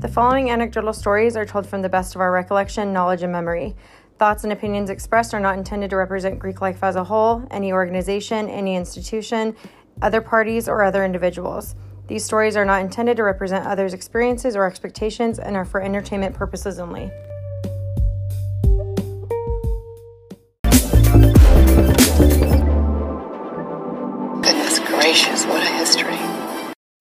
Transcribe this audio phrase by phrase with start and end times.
[0.00, 3.76] The following anecdotal stories are told from the best of our recollection, knowledge, and memory.
[4.18, 7.70] Thoughts and opinions expressed are not intended to represent Greek life as a whole, any
[7.70, 9.54] organization, any institution,
[10.00, 11.74] other parties, or other individuals.
[12.06, 16.34] These stories are not intended to represent others' experiences or expectations and are for entertainment
[16.34, 17.10] purposes only.
[24.40, 26.16] Goodness gracious, what a history.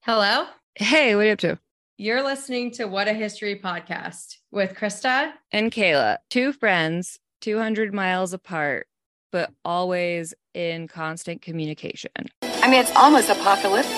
[0.01, 0.47] Hello.
[0.75, 1.59] Hey, what are you up to?
[2.01, 5.33] You're listening to What a History podcast with Krista.
[5.51, 8.87] And Kayla, two friends, 200 miles apart,
[9.33, 12.11] but always in constant communication.
[12.41, 13.91] I mean, it's almost apocalyptic.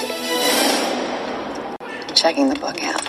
[2.16, 3.08] Checking the book out.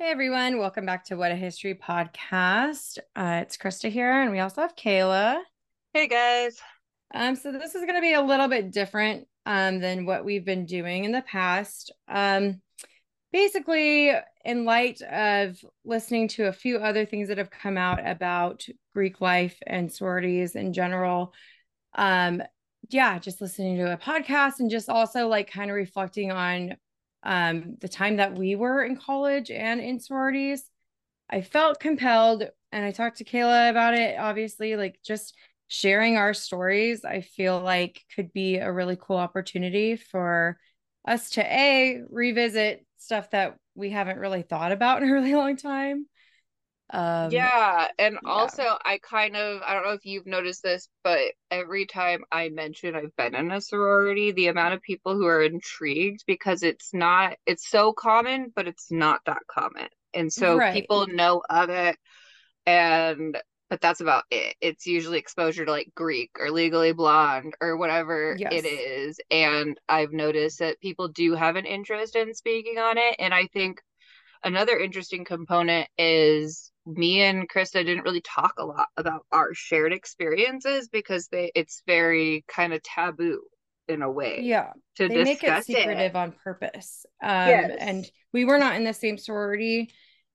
[0.00, 2.98] Hey everyone, welcome back to What a History podcast.
[3.14, 5.42] Uh, it's Krista here, and we also have Kayla.
[5.92, 6.56] Hey guys.
[7.12, 10.44] Um, so this is going to be a little bit different um, than what we've
[10.44, 11.92] been doing in the past.
[12.06, 12.62] Um,
[13.32, 14.12] basically,
[14.44, 19.20] in light of listening to a few other things that have come out about Greek
[19.20, 21.34] life and sororities in general,
[21.96, 22.40] um,
[22.88, 26.76] yeah, just listening to a podcast and just also like kind of reflecting on
[27.24, 30.70] um, the time that we were in college and in sororities.
[31.28, 34.18] I felt compelled, and I talked to Kayla about it.
[34.20, 35.34] Obviously, like just
[35.70, 40.58] sharing our stories, I feel like could be a really cool opportunity for
[41.06, 45.56] us to a revisit stuff that we haven't really thought about in a really long
[45.56, 46.06] time.
[46.90, 48.24] Um, yeah, and yeah.
[48.24, 52.48] also I kind of I don't know if you've noticed this, but every time I
[52.48, 56.94] mention I've been in a sorority, the amount of people who are intrigued because it's
[56.94, 59.88] not it's so common, but it's not that common.
[60.14, 60.62] And so Right.
[60.62, 61.96] people know of it
[62.66, 63.38] and
[63.70, 64.56] but that's about it.
[64.60, 68.52] It's usually exposure to like Greek or Legally Blonde or whatever Yes.
[68.52, 69.18] it is.
[69.30, 73.14] And I've noticed that people do have an interest in speaking on it.
[73.20, 73.80] And I think
[74.42, 79.92] another interesting component is me and Krista didn't really talk a lot about our shared
[79.92, 83.40] experiences because they it's very kind of taboo
[83.86, 87.04] in a way yeah, to they make it secretive on purpose.
[87.22, 87.76] Um, Yes.
[87.78, 89.92] and we were not in the same sorority.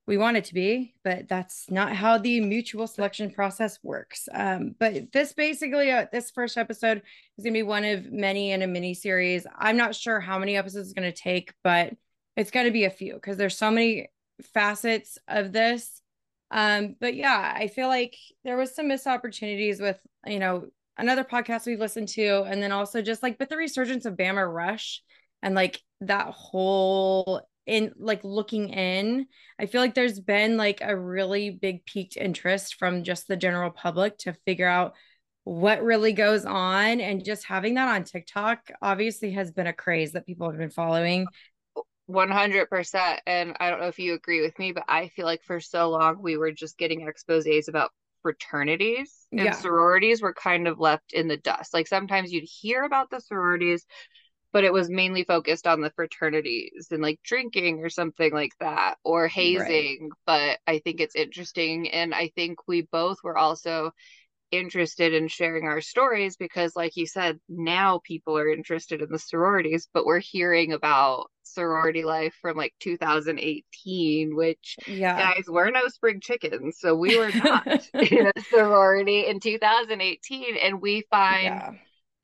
[0.08, 4.30] We want it to be, but that's not how the mutual selection process works.
[4.32, 7.02] Um, but this basically, uh, this first episode
[7.38, 9.48] is going to be one of many in a mini series.
[9.58, 11.94] I'm not sure how many episodes it's going to take, but
[12.38, 14.10] it's going to be a few because there's so many
[14.54, 16.02] facets of this.
[16.52, 20.68] Um, but yeah, I feel like there was some missed opportunities with, you know,
[20.98, 24.48] another podcast we've listened to, and then also just like, but the resurgence of Bama
[24.54, 25.02] Rush
[25.42, 29.26] and like that whole in like looking in
[29.60, 33.72] i feel like there's been like a really big peaked interest from just the general
[33.72, 34.94] public to figure out
[35.44, 40.12] what really goes on and just having that on tiktok obviously has been a craze
[40.14, 41.28] that people have been following
[42.08, 45.60] 100% and I don't know if you agree with me but I feel like for
[45.60, 49.56] so long we were just getting exposés about fraternities and Yeah.
[49.56, 53.86] sororities were kind of left in the dust like sometimes you'd hear about the sororities
[54.56, 58.96] but it was mainly focused on the fraternities and like drinking or something like that
[59.04, 63.92] or hazing but I think it's interesting and I think we both were also
[64.52, 69.20] interested in sharing our stories because like you said now people are interested in the
[69.20, 75.34] sororities but we're hearing about sorority life from like 2018 which yeah.
[75.34, 80.82] guys we're no spring chickens so we were not in a sorority in 2018 and
[80.82, 81.72] we find yeah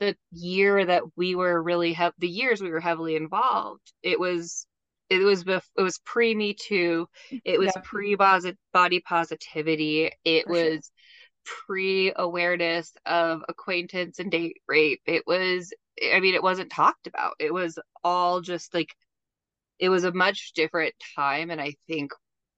[0.02, 4.68] the year that we were really have the years we were heavily involved it was
[5.10, 7.08] it was bef- it was pre me too
[7.46, 7.82] it was Yeah.
[7.84, 10.74] pre body positivity it For sure.
[10.74, 10.92] was
[11.46, 15.74] pre awareness of acquaintance and date rape it was
[16.14, 18.96] i mean it wasn't talked about it was all just like
[19.80, 22.12] it was a much different time and i think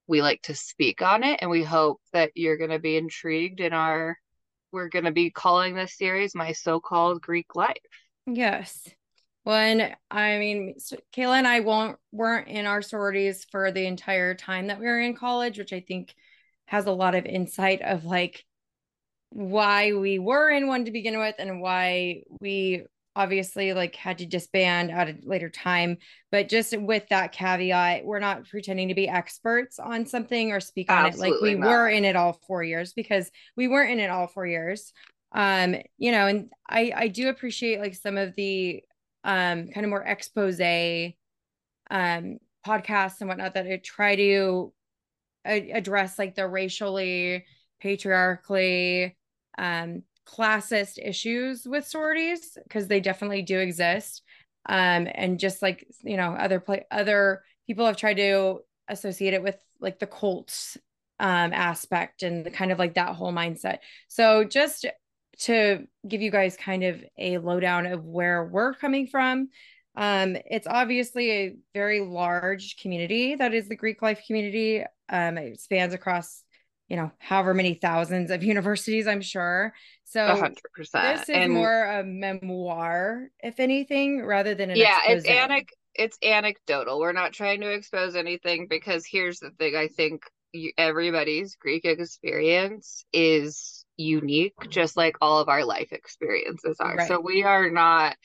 [0.08, 3.60] we like to speak on it and we hope that you're going to be intrigued
[3.62, 4.18] in our
[4.74, 7.78] we're going to be calling this series my so-called greek life
[8.26, 8.90] Yes.
[9.46, 10.76] And I mean,
[11.16, 15.00] Kayla and I won't weren't in our sororities for the entire time that we were
[15.00, 16.16] in college, which I think
[16.66, 18.46] has a lot of insight of like
[19.30, 22.84] why we were in one to begin with and why we
[23.16, 25.98] obviously like had to disband at a later time.
[26.32, 30.92] But just with that caveat, we're not pretending to be experts on something or speak
[30.92, 31.70] on it like we not.
[31.70, 34.94] were in it all four years because we weren't in it all four years
[35.36, 38.84] um you know and i i do appreciate like some of the
[39.24, 40.60] um kind of more expose
[41.90, 44.74] um podcasts and whatnot that I try to
[45.46, 47.46] a- address like the racially
[47.82, 49.18] patriarchally
[49.58, 54.24] um classist issues with sororities because they definitely do exist.
[54.68, 59.44] Um, and just like you know, other play other people have tried to associate it
[59.44, 60.78] with like the cult
[61.20, 63.80] um aspect and the kind of like that whole mindset.
[64.08, 64.86] So just
[65.40, 69.50] to give you guys kind of a lowdown of where we're coming from.
[69.96, 74.84] Um, it's obviously a very large community that is the Greek life community.
[75.10, 76.44] Um, it spans across
[76.88, 79.74] you know, however many thousands of universities, I'm sure.
[80.04, 80.54] So 100%.
[80.76, 86.18] this is and more a memoir, if anything, rather than an yeah, it's anec it's
[86.24, 87.00] anecdotal.
[87.00, 89.76] We're not trying to expose anything because here's the thing.
[89.76, 96.78] I think you, everybody's Greek experience is unique, just like all of our life experiences
[96.80, 97.08] are.
[97.08, 98.16] So we are not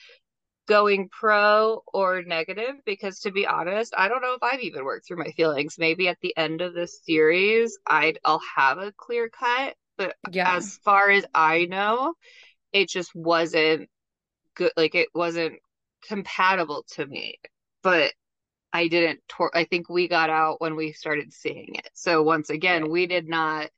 [0.69, 5.07] going pro or negative because to be honest, I don't know if I've even worked
[5.07, 5.77] through my feelings.
[5.79, 10.61] Maybe at the end of this series, I'd I'll have a clear cut, but Yeah.
[10.61, 12.15] as far as I know,
[12.73, 13.89] it just wasn't
[14.55, 15.55] good like it wasn't
[16.07, 17.35] compatible to me.
[17.83, 18.13] But
[18.73, 21.89] I didn't tor- I think we got out when we started seeing it.
[21.95, 22.91] So once again, Right.
[22.91, 23.69] we did not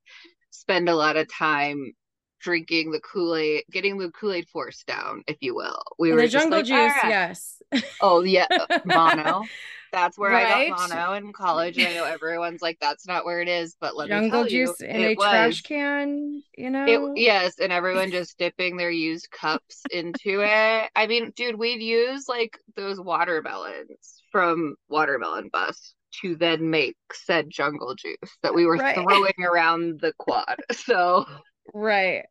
[0.52, 1.94] spend a lot of time
[2.42, 5.82] drinking the Kool-Aid, getting the Kool-Aid force down, if you will.
[6.00, 7.62] We And were the jungle like, juice, "All right." yes.
[8.00, 9.50] Oh yeah, uh, mono.
[9.92, 11.78] That's where I got mono in college.
[11.80, 14.76] I know everyone's like, that's not where it is, but let me jungle tell you,
[14.80, 15.28] in a was.
[15.28, 16.88] trash can, you know?
[16.88, 20.90] It yes, and everyone just dipping their used cups into it.
[20.96, 27.50] I mean, dude, we'd use like those watermelons from Watermelon Bus to then make said
[27.50, 28.96] jungle juice that we were Right.
[28.96, 30.58] throwing around the quad.
[30.74, 31.26] So
[31.74, 32.26] Right.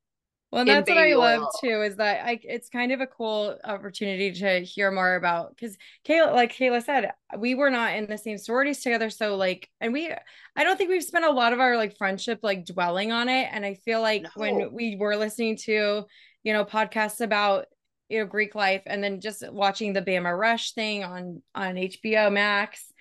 [0.53, 4.33] Well, that's what I love too, is that I it's kind of a cool opportunity
[4.41, 8.37] to hear more about because Kayla, like Kayla said, we were not in the same
[8.37, 9.11] sororities together.
[9.11, 10.11] So like, and we
[10.57, 13.49] I don't think we've spent a lot of our like friendship like dwelling on it.
[13.53, 14.31] And I feel like No.
[14.35, 16.05] when we were listening to,
[16.43, 17.67] you know, podcasts about
[18.09, 22.29] you know Greek life and then just watching the Bama Rush thing on on HBO
[22.29, 22.93] Max,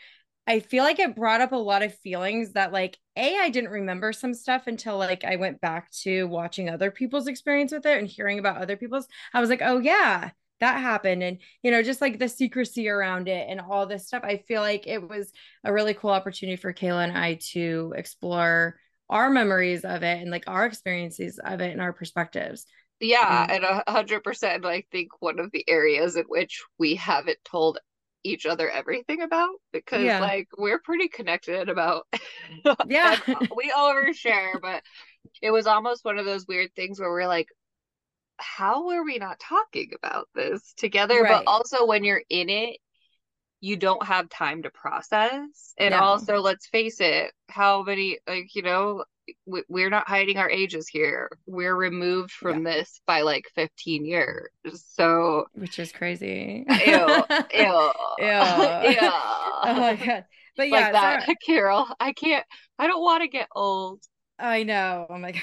[0.50, 3.70] I feel like it brought up a lot of feelings that like a I didn't
[3.70, 8.00] remember some stuff until like I went back to watching other people's experience with it
[8.00, 9.08] and hearing about other people's.
[9.32, 13.28] I was like, "Oh yeah, that happened." And you know, just like the secrecy around
[13.28, 14.24] it and all this stuff.
[14.26, 15.32] I feel like it was
[15.64, 18.80] a really cool opportunity for Kayla and I to explore
[19.10, 22.66] our memories of it and like our experiences of it and our perspectives.
[23.00, 26.96] yeah, And- and a hundred percent I think one of the areas in which we
[26.96, 27.78] haven't told
[28.24, 30.20] each other everything about because Yeah.
[30.20, 32.06] like we're pretty connected about
[32.90, 33.16] Yeah.
[33.34, 34.84] Uh, we overshare, but
[35.42, 37.50] it was almost one of those weird things where we're like,
[38.38, 41.22] how were we not talking about this together?
[41.24, 41.44] Right.
[41.46, 42.78] But also when you're in it,
[43.62, 45.74] you don't have time to process.
[45.78, 49.04] And also, let's face it, how many, like, you know,
[49.46, 51.30] we're not hiding our ages here.
[51.46, 54.50] We're removed from this by like 15 years.
[54.76, 56.66] So, Which is crazy.
[56.68, 56.76] ew,
[57.54, 58.92] ew, Ew.
[58.92, 59.12] ew.
[59.62, 60.26] Oh my god.
[60.56, 61.88] But yeah, like that, Carol.
[62.00, 62.46] I can't,
[62.78, 64.02] I don't want to get old.
[64.38, 65.06] I know.
[65.10, 65.42] Oh my god.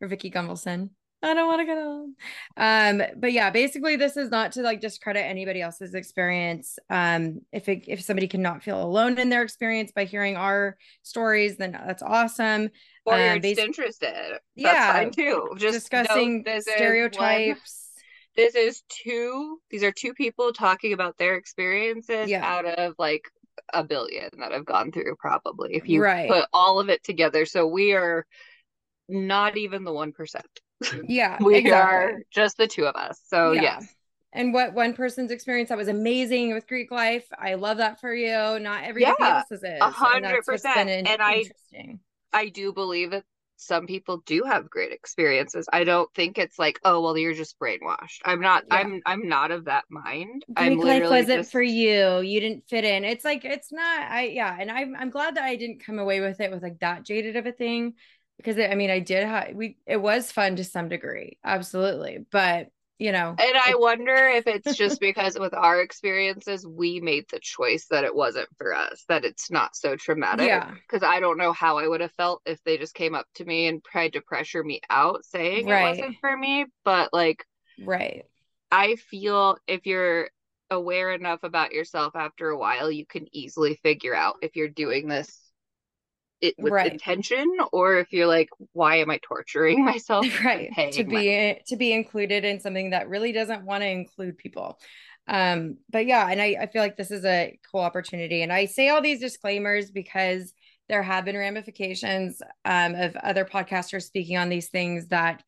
[0.00, 0.90] Or Vicky Gumbelson.
[1.20, 2.10] I don't want to get old.
[2.56, 6.78] Um, but yeah, basically this is not to like discredit anybody else's experience.
[6.88, 11.56] Um, if it, if somebody cannot feel alone in their experience by hearing our stories,
[11.56, 12.70] then that's awesome.
[13.08, 14.12] Or you're Um, just basi- interested.
[14.32, 15.50] That's Yeah, fine too.
[15.56, 17.90] Just Discussing this is one- stereotypes.
[18.36, 22.44] this is two these are two people talking about their experiences Yeah.
[22.46, 23.28] out of like
[23.72, 26.28] a billion that have gone through probably if you Right.
[26.30, 28.24] put all of it together so we are
[29.08, 30.14] not even the 1%
[31.08, 31.72] Yeah, we exactly.
[31.72, 33.62] are just the two of us so Yeah.
[33.62, 33.94] yes
[34.32, 37.26] and what one person's experience that was amazing with Greek life.
[37.38, 38.58] I love that for you.
[38.60, 39.78] Not everybody Yeah, else's is.
[39.80, 40.90] a hundred percent.
[40.90, 42.00] And I- interesting.
[42.32, 43.24] I do believe that
[43.60, 47.58] some people do have great experiences i don't think it's like oh well you're just
[47.58, 48.76] brainwashed i'm not Yeah.
[48.76, 52.20] i'm i'm not of that mind i'm Greek life wasn't just for you.
[52.20, 53.04] You didn't fit in.
[53.04, 54.10] It's like it's not.
[54.10, 56.78] I yeah, and I'm I'm glad that I didn't come away with it with like
[56.80, 57.94] that jaded of a thing,
[58.36, 62.24] because it, I mean I did have we it was fun to some degree, absolutely,
[62.30, 62.68] but
[62.98, 67.38] you know And I wonder if it's just because with our experiences, we made the
[67.38, 70.58] choice that it wasn't for us, that it's not so traumatic.
[70.58, 70.76] Yeah.
[70.88, 73.44] Because I don't know how I would have felt if they just came up to
[73.44, 75.78] me and tried to pressure me out saying it Right.
[75.78, 76.66] wasn't for me.
[76.84, 77.44] But like,
[77.78, 78.26] right,
[78.70, 80.30] I feel if you're
[80.70, 85.08] aware enough about yourself after a while, you can easily figure out if you're doing
[85.08, 85.47] this
[86.40, 86.84] it with Right.
[86.84, 90.28] intention or if you're like, why am I torturing myself?
[90.44, 91.04] right to money?
[91.04, 94.78] be to be included in something that really doesn't want to include people.
[95.26, 98.66] Um, but yeah, and I I feel like this is a cool opportunity, and I
[98.66, 100.52] say all these disclaimers because
[100.88, 105.42] there have been ramifications um, of other podcasters speaking on these things that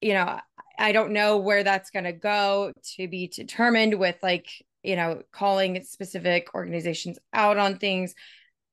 [0.00, 0.38] you know,
[0.78, 4.46] I don't know where that's going to go to be determined with like,
[4.82, 8.14] you know, calling specific organizations out on things.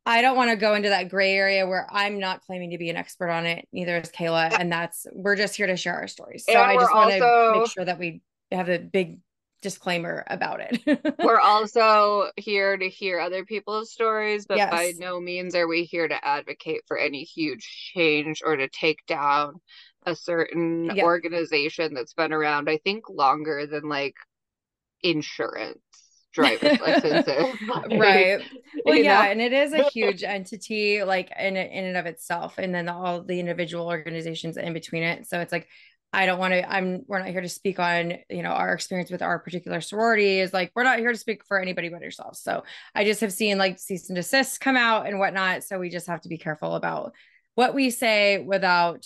[0.06, 2.90] I don't want to go into that gray area where I'm not claiming to be
[2.90, 3.68] an expert on it.
[3.72, 4.56] Neither is Kayla.
[4.60, 6.46] And that's, we're just here to share our stories.
[6.46, 8.22] So And I just want to make sure that we
[8.52, 9.20] have a big
[9.62, 11.16] disclaimer about it.
[11.24, 16.08] We're also here to hear other people's stories, but by no means are we here
[16.08, 19.56] to advocate for any huge change or to take down
[20.06, 21.04] a certain Yeah.
[21.04, 24.14] organization that's been around, I think, longer than like
[25.04, 25.82] insurance,
[26.36, 27.56] driver's licenses.
[27.68, 28.42] like, right
[28.86, 29.32] well you yeah know?
[29.32, 33.24] and it is a huge entity like in in and of itself and then all
[33.24, 35.68] the individual organizations in between it so it's like
[36.14, 39.10] i don't want to i'm we're not here to speak on you know our experience
[39.10, 42.42] with our particular sorority is like we're not here to speak for anybody but ourselves
[42.42, 42.64] so
[42.94, 46.08] i just have seen like cease and desist come out and whatnot so we just
[46.08, 47.14] have to be careful about
[47.56, 49.06] what we say without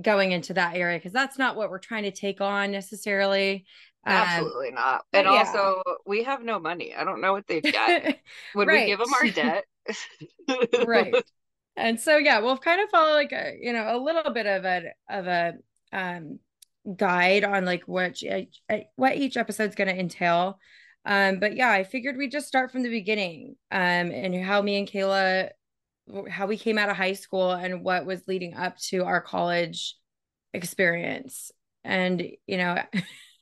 [0.00, 3.64] going into that area because that's not what we're trying to take on necessarily
[4.06, 5.04] Um, Absolutely not.
[5.12, 5.30] And yeah.
[5.32, 6.94] also, we have no money.
[6.94, 8.02] I don't know what they've got.
[8.54, 9.64] Would we give them our debt?
[10.86, 11.14] right
[11.76, 14.64] and so yeah we'll kind of follow like a you know a little bit of
[14.64, 15.54] a of a
[15.92, 16.38] um
[16.96, 20.58] guide on like what uh, what each episode's going to entail
[21.06, 24.78] um but yeah i figured we'd just start from the beginning um and how me
[24.78, 25.48] and kayla
[26.28, 29.96] how we came out of high school and what was leading up to our college
[30.52, 31.50] experience
[31.82, 32.76] and you know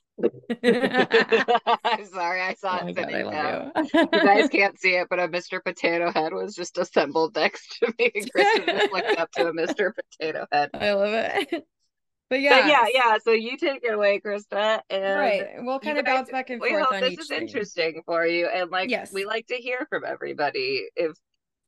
[0.62, 3.72] I'm sorry, I saw oh it god sitting down.
[3.76, 5.62] you You guys can't see it, but a Mr.
[5.62, 8.10] Potato Head was just assembled next to me.
[8.14, 9.92] And Kristen just looked up to a Mr.
[9.94, 10.70] Potato Head.
[10.74, 11.48] i love it
[12.30, 13.18] but yeah But yeah, yeah.
[13.24, 14.80] So you take it away, Krista.
[14.90, 17.42] And right we'll kind of bounce back and we forth hope on this is thing.
[17.42, 18.46] interesting for you.
[18.46, 19.12] And like Yes.
[19.12, 20.88] we like to hear from everybody.
[20.96, 21.12] If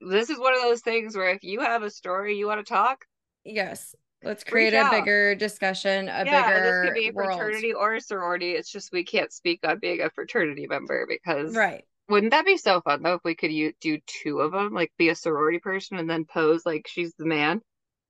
[0.00, 2.72] this is one of those things where if you have a story you want to
[2.72, 3.04] talk,
[3.44, 3.94] Yes.
[4.24, 4.90] Let's create a out.
[4.90, 7.38] bigger discussion, a yeah, bigger this could be a world.
[7.38, 8.52] fraternity or a sorority.
[8.52, 11.84] It's just we can't speak on being a fraternity member because Right.
[12.08, 13.50] Wouldn't that be so fun though if we could
[13.80, 17.24] do two of them, like be a sorority person and then pose like she's the
[17.26, 17.60] man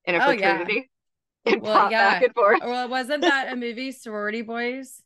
[0.05, 0.59] in a Oh, yeah.
[0.59, 0.91] fraternity
[1.47, 2.27] and Well, pop back yeah.
[2.27, 2.61] and forth?
[2.63, 5.01] Well, wasn't that a movie, Sorority Boys?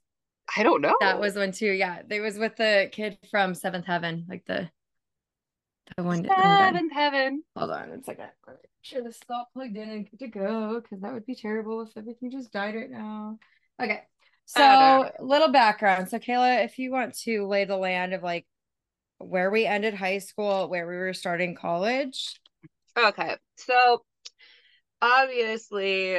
[0.56, 0.94] I don't know.
[1.00, 1.70] That was one too.
[1.70, 2.00] Yeah.
[2.08, 4.70] It was with the kid from Seventh Heaven, like the
[5.96, 6.24] the one.
[6.24, 7.42] Seventh Heaven.
[7.56, 8.28] Hold on one second.
[8.46, 11.34] Make Sure, this is all plugged in and good to go because that would be
[11.34, 13.38] terrible if everything just died right now.
[13.82, 14.02] Okay.
[14.46, 16.08] So, little background.
[16.08, 18.46] So, Kayla, if you want to lay the land of like
[19.18, 22.40] where we ended high school, where we were starting college.
[22.96, 24.02] Okay, so
[25.02, 26.18] obviously,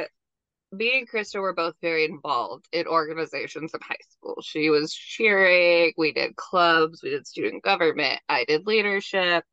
[0.72, 4.40] me and Krista were both very involved in organizations in high school.
[4.42, 9.44] She was cheering, we did clubs, we did student government, I did leadership.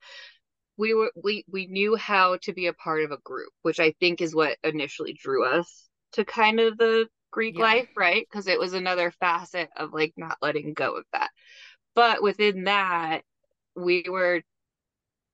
[0.77, 3.93] We were we we knew how to be a part of a group, which I
[3.99, 7.63] think is what initially drew us to kind of the Greek Yeah.
[7.63, 8.25] life, right?
[8.29, 11.31] Because it was another facet of like not letting go of that.
[11.95, 13.23] But within that,
[13.75, 14.43] we were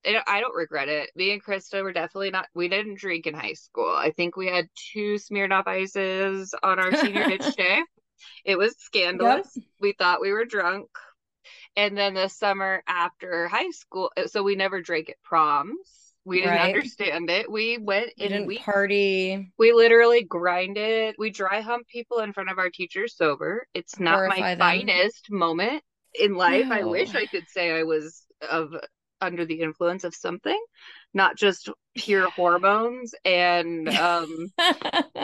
[0.05, 1.09] I don't- regret it.
[1.15, 2.47] Me and Krista were definitely not.
[2.53, 3.89] We didn't drink in high school.
[3.95, 7.81] I think we had two Smirnoff ices on our senior day.
[8.45, 9.57] It was scandalous.
[9.81, 10.87] We thought we were drunk.
[11.75, 15.75] And then the summer after high school, uh, so we never drank at proms.
[16.23, 16.73] We didn't Right.
[16.73, 17.51] understand it.
[17.51, 19.51] We went We and we party.
[19.57, 21.15] we literally grinded.
[21.17, 23.67] We dry hump people in front of our teachers sober.
[23.73, 24.59] It's not Horrify my them.
[24.59, 25.83] finest moment
[26.13, 26.67] in life.
[26.71, 28.73] I wish I could say I was of
[29.23, 30.59] under the influence of something,
[31.13, 34.51] not just pure hormones and um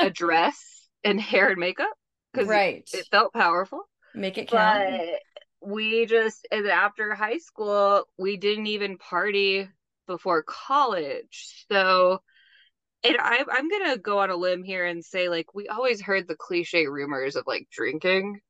[0.01, 1.93] a dress and hair and makeup
[2.33, 2.87] because right.
[2.93, 3.81] it felt powerful.
[4.13, 4.87] Make it count.
[4.89, 5.21] But
[5.61, 9.67] we just and after high school, we didn't even party
[10.07, 11.65] before college.
[11.71, 12.21] So
[13.03, 16.27] and I, I'm gonna go on a limb here and say like we always heard
[16.27, 18.41] the cliche rumors of like drinking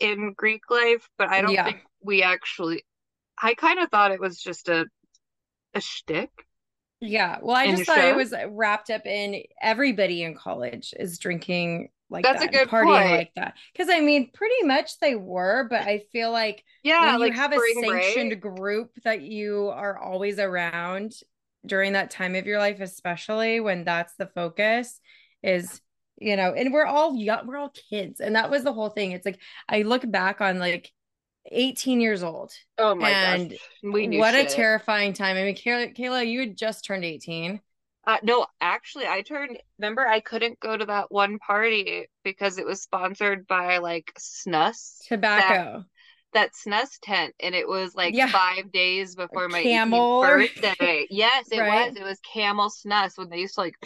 [0.00, 1.64] in Greek life, but I don't Yeah.
[1.64, 2.84] think we actually.
[3.40, 4.86] I kind of thought it was just a
[5.74, 6.30] a shtick.
[7.00, 7.38] Yeah.
[7.42, 12.22] Well, I just thought it was wrapped up in everybody in college is drinking like
[12.22, 13.10] That's a that, good and partying point.
[13.10, 13.54] like that.
[13.72, 17.34] Because I mean, pretty much they were, but I feel like Yeah, when you like
[17.34, 18.40] have a sanctioned break.
[18.40, 21.12] group that you are always around
[21.66, 25.00] during that time of your life, especially when that's the focus,
[25.42, 25.80] is
[26.18, 29.12] you know, and we're all young, we're all kids, and that was the whole thing.
[29.12, 30.90] It's like I look back on like
[31.50, 32.52] 18 years old.
[32.78, 35.36] Oh my and gosh, we knew what a terrifying time.
[35.36, 37.60] I mean, Kayla, Kayla, you had just turned 18.
[38.06, 39.58] Uh, no, actually, I turned.
[39.78, 45.00] Remember, I couldn't go to that one party because it was sponsored by like SNUS,
[45.08, 45.84] Tobacco.
[46.34, 48.30] that SNUS tent, and it was like Yeah.
[48.32, 51.06] five days before my 18th Camel birthday.
[51.10, 51.88] Yes, it Right.
[51.88, 51.96] was.
[51.96, 53.76] It was Camel SNUS when they used to like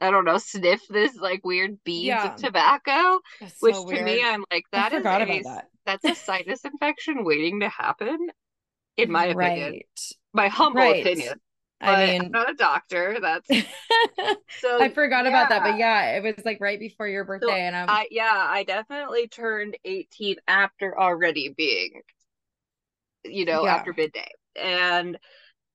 [0.00, 2.24] I don't know, sniff this like weird beads Yeah.
[2.24, 4.22] of tobacco, That's which so to me.
[4.24, 5.68] I'm like, that is a, that.
[5.86, 8.18] that's a sinus infection waiting to happen,
[8.96, 9.80] in my opinion,
[10.34, 10.92] my humble Right.
[10.92, 11.40] opinion.
[11.84, 13.18] But I I'm not a doctor.
[13.20, 13.50] That's
[14.62, 14.80] so.
[14.80, 17.88] I forgot about that, but yeah, it was like right before your birthday, and I'm
[17.88, 22.02] I yeah, I definitely turned 18 after already being,
[23.24, 23.66] you know, Yeah.
[23.66, 24.28] after midday.
[24.60, 25.18] And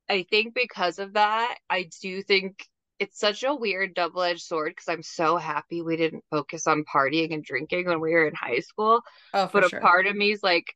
[0.10, 2.66] I think because of that, I do think
[3.04, 7.34] it's such a weird double-edged sword because I'm so happy we didn't focus on partying
[7.34, 9.02] and drinking when we were in high school.
[9.34, 9.80] oh for But sure.
[9.80, 10.74] a part of me is like,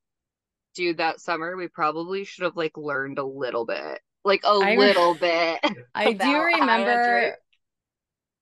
[0.75, 3.99] dude, that summer we probably should have like learned a little bit.
[4.23, 5.59] Like a I little bit.
[5.95, 6.59] I do about how to drink.
[6.59, 7.35] remember.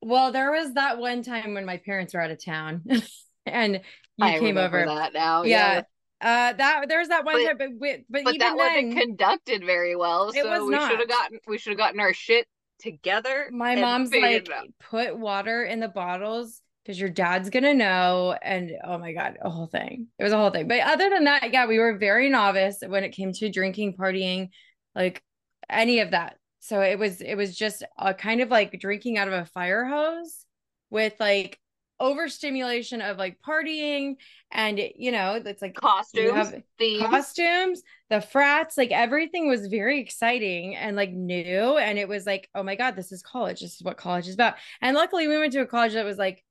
[0.01, 2.83] Well, there was that one time when my parents were out of town,
[3.45, 3.75] and
[4.17, 4.85] you I came over.
[4.85, 5.43] that now.
[5.43, 5.81] Yeah.
[6.21, 7.69] Uh, that there's that one But- time, but
[8.09, 10.31] but, but even that wasn't conducted very well.
[10.31, 12.47] So was we should have gotten we should have gotten our shit
[12.79, 13.49] together.
[13.51, 14.47] my mom's like,
[14.79, 18.37] put water in the bottles because your dad's gonna know.
[18.41, 20.07] And oh my god, a whole thing.
[20.19, 20.67] It was a whole thing.
[20.67, 24.49] But other than that, yeah, we were very novice when it came to drinking, partying,
[24.93, 25.23] like
[25.69, 26.37] any of that.
[26.59, 29.85] So it was it was just a kind of like drinking out of a fire
[29.85, 30.45] hose
[30.89, 31.59] with like
[31.99, 34.15] overstimulation of like partying
[34.51, 36.51] and you know it's like costumes,
[36.99, 41.77] costumes, the frats, like everything was very exciting and like new.
[41.77, 43.61] And it was like, oh my God, this is college.
[43.61, 44.55] This is what college is about.
[44.81, 46.43] And luckily, we went to a college that was like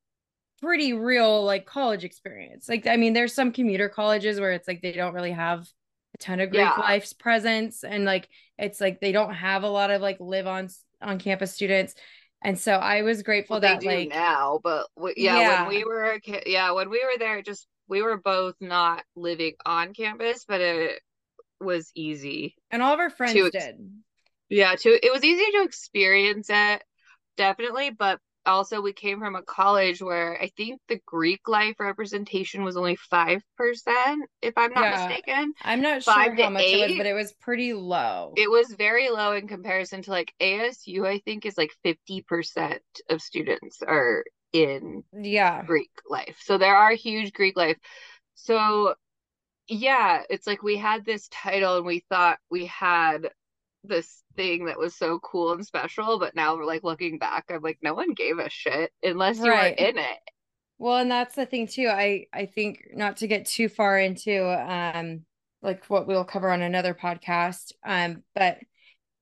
[0.63, 2.69] pretty real, like college experience.
[2.69, 5.67] Like, I mean, there's some commuter colleges where it's like they don't really have
[6.15, 6.77] a ton of Greek Yeah.
[6.79, 7.85] life's presence.
[7.85, 10.69] And like, it's like they don't have a lot of like live on
[11.03, 11.95] on campus students.
[12.45, 15.67] And so I was grateful well, that they do like, now, but w- yeah, Yeah.
[15.67, 19.95] when we were yeah, when we were there, just we were both not living on
[19.95, 21.01] campus, but it
[21.61, 22.55] was easy.
[22.71, 23.77] and all of our friends ex- did.
[24.51, 26.85] Yeah, to it was easy to experience it,
[27.39, 32.65] definitely, but also we came from a college where I think the Greek life representation
[32.65, 35.09] was only 5%, if I'm not Yeah.
[35.09, 35.55] mistaken.
[35.63, 38.35] I'm not sure Five how much it was, but it was pretty low.
[38.37, 43.23] It was very low in comparison to like ASU, I think is like 50% of
[43.23, 45.65] students are in yeah.
[45.67, 46.37] Greek life.
[46.45, 47.79] So there are huge Greek life.
[48.35, 48.95] So
[49.69, 53.31] yeah, it's like we had this title and we thought we had
[53.85, 57.63] this thing that was so cool and special, but now we're like looking back, I'm
[57.63, 59.55] like, no one gave a shit unless you Right.
[59.55, 60.19] were in it.
[60.79, 61.89] Well, and that's the thing too.
[61.89, 65.25] I I think not to get too far into um
[65.63, 67.73] like what we'll cover on another podcast.
[67.85, 68.59] Um, but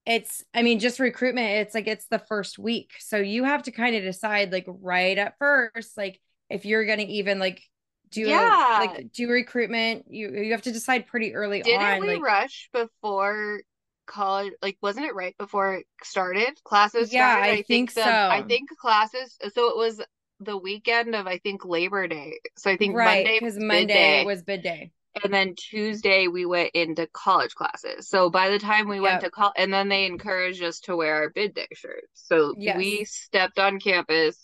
[0.06, 2.92] it's I mean, just recruitment, it's like it's the first week.
[3.00, 6.20] So you have to kind of decide like right at first, like
[6.50, 7.62] if you're gonna even like
[8.10, 8.76] do Yeah.
[8.76, 12.00] like do recruitment, you you have to decide pretty early Didn't on.
[12.00, 13.62] we like rush before
[14.06, 14.52] college?
[14.62, 16.62] Like, wasn't it right before it started?
[16.64, 17.50] Classes Yeah, started?
[17.50, 20.00] I think the, I think classes, so it was
[20.40, 22.40] the weekend of, I think, Labor Day.
[22.56, 24.24] So I think right, Monday because Monday day.
[24.24, 24.92] was bid day.
[25.22, 28.08] and then Tuesday we went into college classes.
[28.08, 31.14] So by the time we went to college, and then they encouraged us to wear
[31.16, 32.06] our bid day shirts.
[32.14, 32.76] So Yes.
[32.76, 34.36] we stepped on campus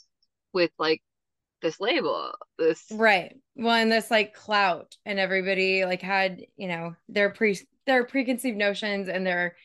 [0.53, 1.03] with like
[1.62, 3.35] this label, this Right.
[3.57, 8.57] Well, and this like clout and everybody like had, you know, their pre their preconceived
[8.57, 9.57] notions and their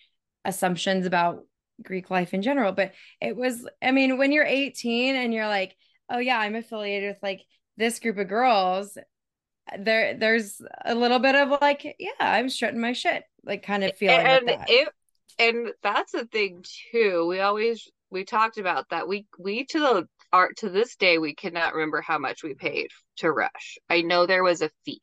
[0.46, 1.44] assumptions about
[1.82, 2.72] Greek life in general.
[2.72, 5.76] But it was, I mean, when you're 18 and you're like,
[6.10, 7.42] oh yeah, I'm affiliated with like
[7.78, 8.98] this group of girls,
[9.80, 13.96] there there's a little bit of like, yeah, I'm strutting my shit, like kind of
[13.96, 14.70] feeling and that.
[14.70, 14.90] it
[15.40, 17.28] and that's the thing too.
[17.28, 19.08] We always we talked about that.
[19.08, 22.88] We we to the art to this day we cannot remember how much we paid
[23.18, 23.78] to rush.
[23.90, 25.02] I know there was a fee.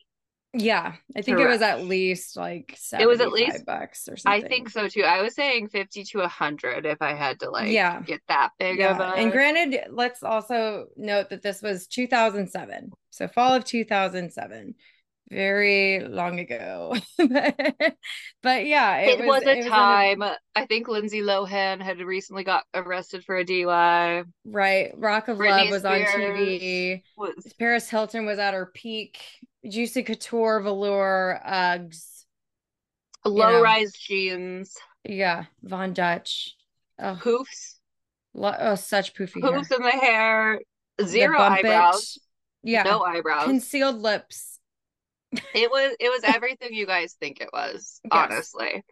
[0.53, 4.17] Yeah, I think it was at least like It was at 75 least- bucks or
[4.17, 4.45] something.
[4.45, 5.03] I think so too.
[5.05, 8.01] I was saying fifty to a hundred if I had to like Yeah.
[8.03, 13.29] get that big of a and granted, let's also note that this was 2007, so
[13.29, 14.75] fall of 2007,
[15.31, 16.97] very long ago.
[17.19, 20.23] but yeah, It, it, was, a it time.
[20.57, 24.25] I think Lindsay Lohan had recently got arrested for a DUI.
[24.45, 24.91] right?
[24.97, 27.03] Rock of Britney Love was on TV.
[27.17, 29.21] Was Paris Hilton was at her peak.
[29.69, 32.25] Juicy Couture, velour, Uggs.
[33.25, 33.63] low know.
[33.63, 36.55] rise jeans, Yeah, Von Dutch.
[36.99, 37.77] Oh, poofs,
[38.35, 39.77] lo- oh such poofy hair.
[39.77, 40.61] in the hair,
[40.99, 41.67] The zero bump it.
[41.67, 42.19] eyebrows,
[42.63, 43.45] Yeah, no eyebrows.
[43.45, 44.59] concealed lips.
[45.33, 48.13] it was it was everything you guys think it was, Yes.
[48.13, 48.83] honestly.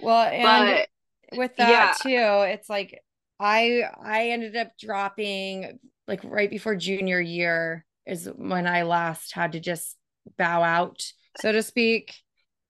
[0.00, 0.86] Well, and
[1.30, 3.00] But with that too it's like
[3.38, 9.52] i i ended up dropping like right before junior year is when i last had
[9.52, 9.96] to just
[10.38, 11.02] bow out
[11.40, 12.14] so to speak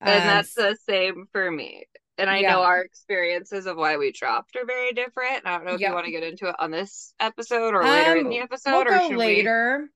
[0.00, 1.84] and Um, that's the same for me.
[2.16, 2.52] And I Yeah.
[2.52, 5.46] know our experiences of why we dropped are very different.
[5.46, 5.88] I don't know if Yeah.
[5.88, 8.86] you want to get into it on this episode or later in Um, the episode,
[8.88, 9.90] we'll or should later.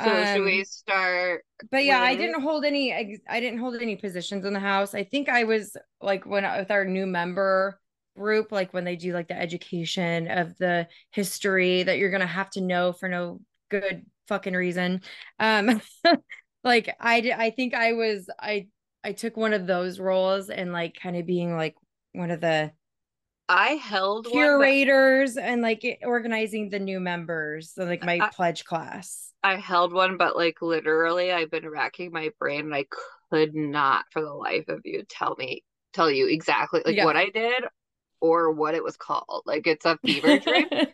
[0.00, 0.04] we?
[0.04, 1.44] So should Um, we start?
[1.70, 2.92] but yeah, I didn't hold any.
[2.92, 4.94] ex- I didn't hold any positions in the house.
[4.94, 7.78] I think I was like when with our new member
[8.16, 12.50] group, like when they do like the education of the history that you're gonna have
[12.50, 15.02] to know for no good fucking reason.
[15.38, 15.80] Um,
[16.64, 17.32] like I.
[17.36, 18.28] I think I was.
[18.38, 18.68] I
[19.04, 21.74] I took one of those roles and like kind of being like
[22.12, 22.72] one of the
[23.48, 28.30] I held one, but curators and like organizing the new members, so like my I-
[28.30, 29.28] pledge class.
[29.44, 32.86] I held one, but like literally, I've been racking my brain, and I
[33.30, 37.04] could not, for the life of you, tell me tell you exactly like Yeah.
[37.04, 37.64] what I did
[38.20, 39.42] or what it was called.
[39.44, 40.68] Like it's a fever dream.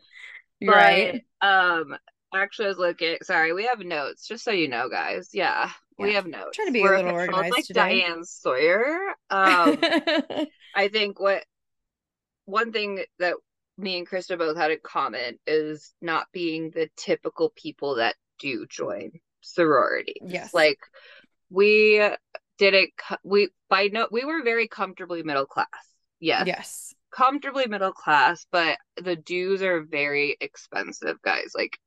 [0.60, 1.24] Right.
[1.40, 1.96] But, um,
[2.34, 3.16] actually, I was looking.
[3.22, 5.30] Sorry, we have notes, just so you know, guys.
[5.32, 6.56] Yeah, we have notes.
[6.56, 7.24] Trying to be a We're little official.
[7.24, 8.00] It's organized like today.
[8.00, 8.98] Diane Sawyer.
[9.30, 11.44] Um, I think what
[12.44, 13.34] one thing that
[13.76, 18.66] me and Krista both had in common is not being the typical people that do
[18.66, 20.16] join sorority.
[20.24, 20.52] Yes.
[20.52, 20.78] Like
[21.50, 22.06] we
[22.58, 22.90] didn't
[23.22, 25.68] we by no we were very comfortably middle class.
[26.20, 26.46] Yes.
[26.46, 26.94] yes.
[27.10, 31.52] Comfortably middle class, but the dues are very expensive, guys.
[31.54, 31.78] Like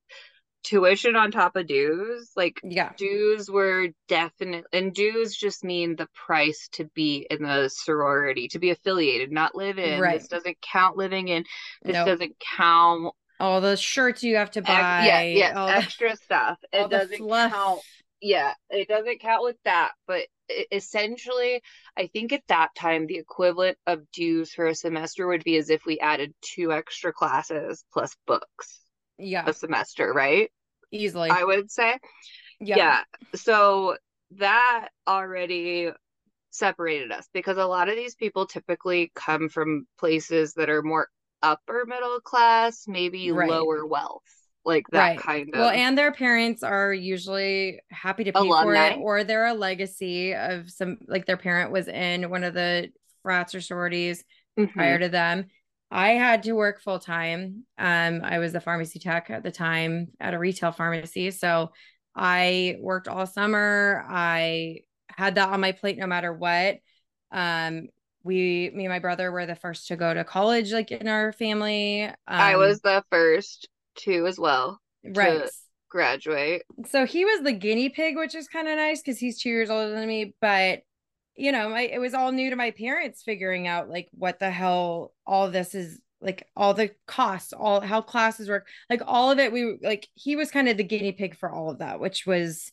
[0.63, 2.91] tuition on top of dues, like Yeah.
[2.97, 8.59] dues were definite and dues just mean the price to be in the sorority to
[8.59, 10.19] be affiliated not live in Right.
[10.19, 11.45] this doesn't count living in
[11.83, 12.05] this No.
[12.05, 15.05] doesn't count All the shirts you have to ex- buy.
[15.07, 17.81] yeah yeah all the- extra stuff it doesn't count
[18.21, 20.27] yeah it doesn't count with that but
[20.71, 21.61] essentially
[21.97, 25.69] i think at that time the equivalent of dues for a semester would be as
[25.71, 28.79] if we added two extra classes plus books
[29.21, 29.43] Yeah.
[29.47, 30.51] a semester right
[30.91, 31.29] Easily.
[31.29, 31.97] i would say
[32.59, 32.75] yeah.
[32.77, 32.99] yeah.
[33.35, 33.97] So
[34.37, 35.89] that already
[36.51, 41.07] separated us because a lot of these people typically come from places that are more
[41.41, 43.49] upper middle class, maybe Right.
[43.49, 44.21] lower wealth,
[44.63, 45.19] like that Right.
[45.19, 45.59] kind of.
[45.59, 50.35] Well, and their parents are usually happy to pay for it, or they're a legacy
[50.35, 52.89] of some, like their parent was in one of the
[53.23, 54.23] frats or sororities
[54.59, 54.71] Mhm.
[54.73, 55.47] prior to them.
[55.91, 57.65] I had to work full time.
[57.77, 61.31] Um, I was a pharmacy tech at the time at a retail pharmacy.
[61.31, 61.71] So
[62.15, 64.05] I worked all summer.
[64.07, 66.77] I had that on my plate no matter what.
[67.31, 67.89] Um,
[68.23, 71.33] we, me and my brother were the first to go to college, like in our
[71.33, 72.03] family.
[72.03, 75.49] Um, I was the first to as well right.
[75.89, 76.63] graduate.
[76.87, 79.69] So he was the guinea pig, which is kind of nice because he's two years
[79.69, 80.35] older than me.
[80.39, 80.83] But
[81.35, 84.51] you know, my it was all new to my parents figuring out like what the
[84.51, 89.39] hell all this is like all the costs, all how classes work, like all of
[89.39, 89.51] it.
[89.51, 92.71] We like he was kind of the guinea pig for all of that, which was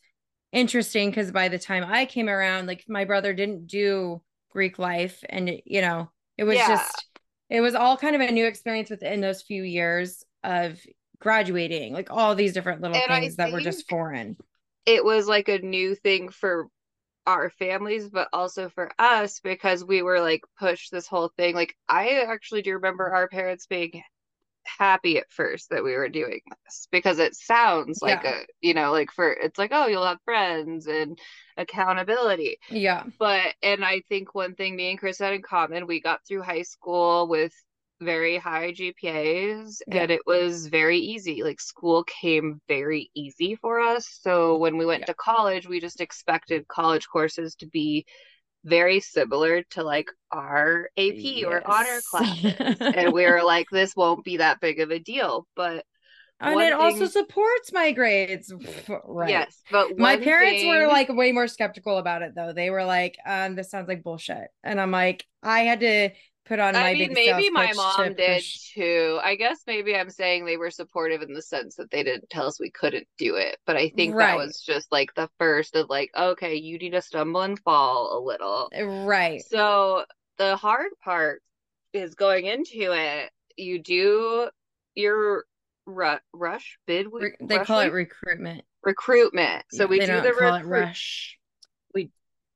[0.53, 5.23] interesting because by the time I came around, like my brother didn't do Greek life,
[5.29, 6.67] and it, you know, it was Yeah.
[6.67, 7.07] just
[7.51, 10.81] it was all kind of a new experience within those few years of
[11.21, 14.37] graduating, like all these different little And things that were just foreign.
[14.87, 16.69] It was like a new thing for
[17.29, 21.55] our families, but also for us because we were like pushed this whole thing.
[21.55, 24.03] Like, I actually do remember our parents being
[24.79, 28.33] happy at first that we were doing this because it sounds like Yeah.
[28.41, 31.19] a, you know, like for it's like, oh, you'll have friends and
[31.57, 32.59] accountability.
[32.71, 33.05] Yeah.
[33.19, 36.43] But, and I think one thing me and Chris had in common, we got through
[36.43, 37.53] high school with
[38.01, 40.03] very high GPAs Yeah.
[40.03, 41.43] and it was very easy.
[41.43, 44.09] Like school came very easy for us.
[44.23, 45.07] So when we went Yeah.
[45.07, 48.07] to college, we just expected college courses to be
[48.65, 52.07] very similar to like our AP or honor Yes.
[52.11, 52.77] classes.
[52.81, 55.47] and we were like, this won't be that big of a deal.
[55.57, 55.85] But
[56.41, 58.53] and it also supports my grades.
[59.05, 59.31] Right.
[59.31, 62.53] yes, but My parents were like way more skeptical about it though.
[62.53, 64.49] They were like, um, this sounds like bullshit.
[64.63, 66.11] And I'm like, I had to
[66.49, 69.21] put on my I mean, maybe my mom did push- too.
[69.23, 72.47] I guess maybe I'm saying they were supportive in the sense that they didn't tell
[72.47, 73.59] us we couldn't do it.
[73.67, 74.29] But I think Right.
[74.29, 78.19] that was just like the first of like, okay, you need to stumble and fall
[78.19, 78.71] a little.
[78.77, 79.43] Uh, right.
[79.47, 80.05] So
[80.39, 81.43] the hard part
[81.93, 83.31] is going into it.
[83.57, 84.49] You do
[84.95, 85.45] your
[85.87, 87.07] ru- rush bid.
[87.13, 88.65] Re- they rush call it recruitment.
[88.83, 89.65] recruitment.
[89.73, 90.65] So Yeah, we do the recruit.
[90.69, 91.38] rush.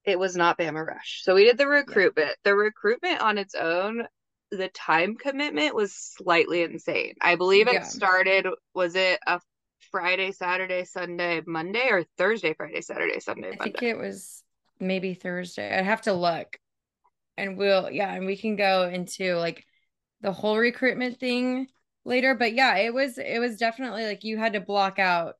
[0.05, 1.23] It was not Bama Rush.
[1.23, 2.37] So we did the recruitment.
[2.45, 4.07] The recruitment on its own,
[4.51, 7.15] the time commitment was slightly insane.
[7.21, 7.83] I believe Yeah.
[7.83, 9.41] it started, was it a
[9.91, 14.43] Friday, Saturday, Sunday, Monday, or Thursday, Friday, Saturday, Sunday, I think it was
[14.81, 15.77] maybe Thursday.
[15.77, 16.59] I'd have to look.
[17.37, 19.65] And we'll yeah, and we can go into like
[20.21, 21.69] the whole recruitment thing
[22.05, 22.35] later.
[22.35, 25.37] But yeah, it was it was definitely like you had to block out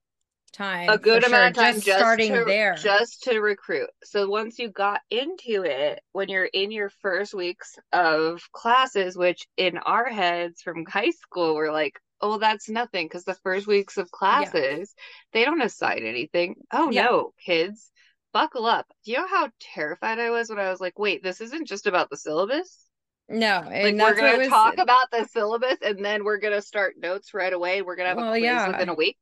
[0.53, 0.95] time.
[0.95, 2.75] a good for sure, amount of time just, just starting to, there.
[2.75, 3.91] just to recruit.
[4.05, 9.47] So once you got into it, when you're in your first weeks of classes, which
[9.57, 13.97] in our heads from high school were like, oh, that's nothing because the first weeks
[13.97, 14.95] of classes
[15.33, 16.57] they don't assign anything.
[16.73, 17.05] Oh Yeah.
[17.05, 17.91] no, kids,
[18.33, 18.87] buckle up.
[19.05, 21.87] Do you know how terrified I was when I was like, wait, this isn't just
[21.87, 22.87] about the syllabus.
[23.29, 26.97] no, Like and we're gonna was talk about the syllabus and then we're gonna start
[26.99, 27.83] notes right away.
[27.83, 28.67] We're gonna have a Well, quiz yeah.
[28.69, 29.19] within a week.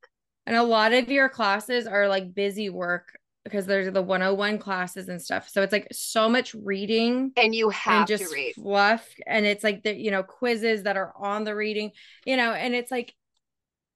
[0.46, 3.12] And a lot of your classes are like busy work
[3.44, 5.48] because there's the 101 classes and stuff.
[5.48, 8.54] So it's like so much reading And you have and just to read.
[8.54, 9.08] fluff.
[9.26, 11.92] And it's like the, you know, quizzes that are on the reading,
[12.24, 13.14] you know, and it's like,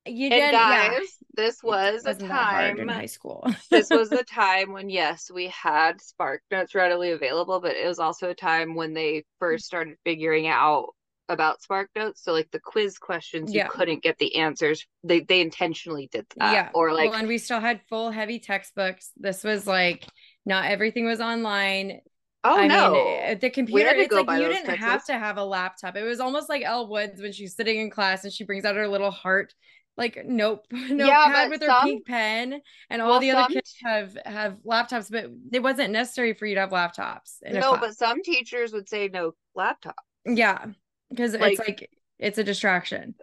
[0.06, 0.98] you And did, guys, yeah.
[1.34, 3.46] this was a hard in high school.
[3.70, 7.98] this was the time when yes, we had Spark Notes readily available, but it was
[7.98, 9.20] also a time when they hmm.
[9.40, 10.94] first started figuring out
[11.28, 12.22] about Spark Notes.
[12.22, 14.86] So like the quiz questions, you couldn't get the answers.
[15.02, 16.52] They they intentionally did that.
[16.52, 16.68] yeah.
[16.74, 19.10] Or like well, and we still had full heavy textbooks.
[19.16, 20.06] This was like,
[20.44, 22.00] not everything was online.
[22.44, 22.92] oh I no.
[22.92, 25.96] mean, eh, the computer, it's like you didn't have to have a laptop.
[25.96, 28.76] It was almost like Elle Woods when she's sitting in class and she brings out
[28.76, 29.54] her little heart,
[29.96, 32.60] like nope, notepad but with her some- pink pen,
[32.90, 36.56] and all well, the other kids have have laptops, but it wasn't necessary for you
[36.56, 37.36] to have laptops.
[37.50, 39.96] No, but some teachers would say no laptop.
[40.26, 40.66] yeah,
[41.14, 43.14] because like- it's like it's a distraction.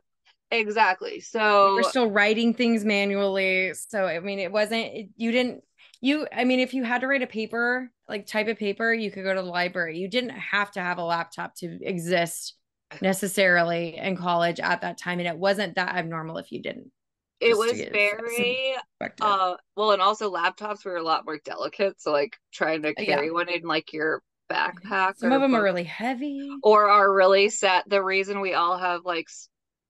[0.53, 1.21] Exactly.
[1.21, 5.63] So We're still writing things manually, so I mean, it wasn't it- you didn't.
[6.03, 9.11] You, I mean, if you had to write a paper, like type a paper, you
[9.11, 9.99] could go to the library.
[9.99, 12.55] You didn't have to have a laptop to exist
[13.01, 15.19] necessarily in college at that time.
[15.19, 16.91] And it wasn't that abnormal if you didn't.
[17.39, 18.75] it was very
[19.21, 21.99] uh well and also laptops were a lot more delicate.
[22.01, 23.15] So like trying to Yeah.
[23.15, 25.17] carry one in like your backpack.
[25.17, 26.49] Some of them are really heavy.
[26.63, 27.87] or are really set.
[27.89, 29.27] The reason we all have like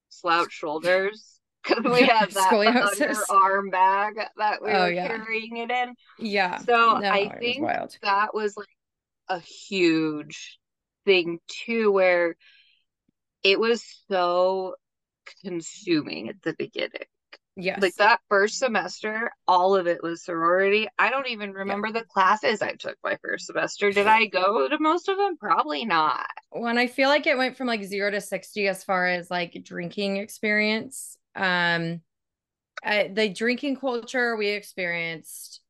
[0.10, 5.08] slouch shoulders because we have that underarm bag that we Oh, were yeah.
[5.08, 5.94] carrying it in.
[6.20, 6.58] Yeah.
[6.60, 7.68] So No, I was think
[8.02, 8.68] that was like
[9.30, 10.60] a huge
[11.06, 12.36] thing too, where
[13.44, 14.76] it was so
[15.44, 16.92] consuming at the beginning.
[17.58, 17.82] Yes.
[17.82, 20.88] Like that first semester, all of it was sorority.
[20.98, 23.92] I don't even remember the classes I took my first semester.
[23.92, 25.38] Did I go to most of them?
[25.38, 26.28] Probably not.
[26.52, 29.62] when I feel like it went from like zero to 60 as far as like
[29.64, 31.18] drinking experience.
[31.36, 32.02] Um,
[32.84, 35.62] I, the drinking culture we experienced,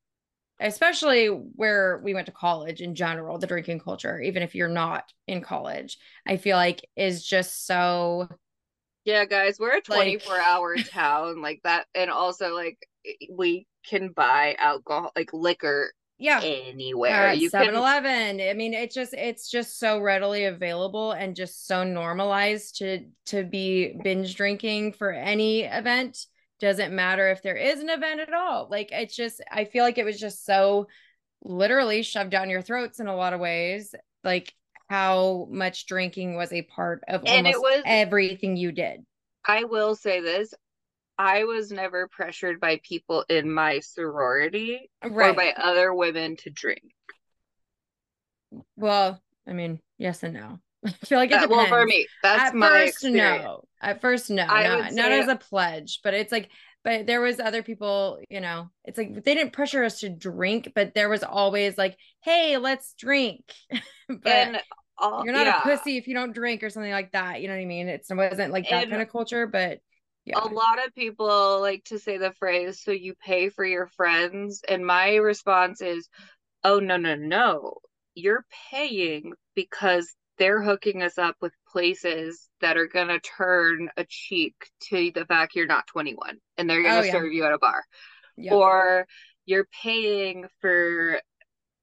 [0.59, 5.11] especially where we went to college in general, the drinking culture, even if you're not
[5.27, 8.29] in college, I feel like is just so
[9.05, 11.87] Yeah, guys, we're a Like- 24 hour town like that.
[11.95, 12.77] And also, like,
[13.31, 16.39] we can buy alcohol, like liquor yeah.
[16.43, 17.33] anywhere.
[17.33, 21.83] you 7 can, I mean, it's just it's just so readily available and just so
[21.83, 26.25] normalized to to be binge drinking for any event.
[26.59, 28.67] Doesn't matter if there is an event at all.
[28.69, 30.87] Like it's just I feel like it was just so
[31.43, 33.95] literally shoved down your throats in a lot of ways.
[34.23, 34.53] Like
[34.91, 39.05] how much drinking was a part of And it was- everything you did.
[39.45, 40.53] I will say this
[41.17, 46.81] I was never pressured by people in my sorority or by other women to drink.
[48.75, 50.59] well, I mean, yes and no.
[50.85, 51.69] I feel like it That- depends.
[51.71, 53.43] well, for me, that's at my first experience.
[53.43, 56.49] no at first no I not, not as a pledge but it's like
[56.83, 60.71] but there was other people you know it's like they didn't pressure us to drink
[60.75, 63.41] but there was always like hey let's drink
[64.09, 64.59] but and
[65.01, 67.47] all, you're not yeah, a pussy if you don't drink or something like that you
[67.47, 69.79] know what i mean it's, it wasn't like that And kind of culture but
[70.25, 73.87] yeah A lot of people like to say the phrase, so you pay for your
[73.87, 74.61] friends.
[74.67, 76.07] And my response is,
[76.63, 77.75] oh, no, no, no.
[78.13, 84.05] You're paying because they're hooking us up with places that are going to turn a
[84.07, 84.55] cheek
[84.89, 87.11] to the fact you're not 21 and they're going to Oh, yeah.
[87.11, 87.83] serve you at a bar.
[88.37, 88.53] yeah.
[88.53, 89.07] Or
[89.45, 91.19] you're paying for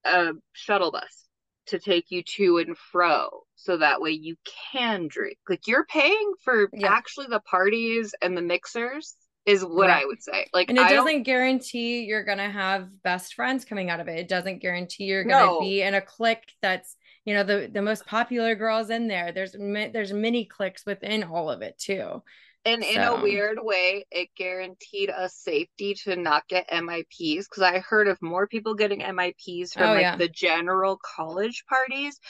[0.04, 1.27] a shuttle bus
[1.68, 4.36] to take you to and fro so that way you
[4.72, 5.38] can drink.
[5.48, 6.88] Like you're paying for Yeah.
[6.92, 9.14] actually the parties and the mixers
[9.46, 10.02] is what Right.
[10.02, 10.46] I would say.
[10.52, 14.08] Like and it I don't- doesn't guarantee you're gonna have best friends coming out of
[14.08, 14.18] it.
[14.18, 15.60] It doesn't guarantee you're gonna No.
[15.60, 19.32] be in a clique that's you know the the most popular girls in there.
[19.32, 22.22] There's there's many cliques within all of it too.
[22.64, 27.78] And in a weird way, it guaranteed us safety to not get MIPs because I
[27.80, 30.16] heard of more people getting MIPs from Oh, like yeah.
[30.16, 32.20] the general college parties.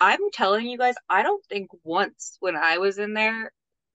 [0.00, 3.52] I'm telling you guys, I don't think once when I was in there,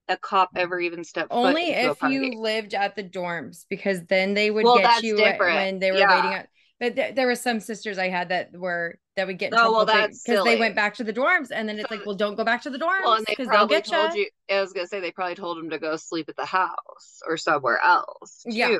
[0.08, 4.34] a cop ever even stepped foot Only if you lived at the dorms because then
[4.34, 5.54] they would Well, get you different.
[5.54, 6.06] when they were Yeah.
[6.06, 6.46] waiting out.
[6.80, 9.62] But th- there were some sisters I had that were that would get in Oh,
[9.62, 12.36] trouble well, because they went back to the dorms, and then it's like, well, don't
[12.36, 14.28] go back to the dorms Well, and they they'll get told you.
[14.48, 14.56] you.
[14.56, 17.36] I was gonna say they probably told him to go sleep at the house or
[17.36, 18.50] somewhere else too.
[18.52, 18.78] Yeah.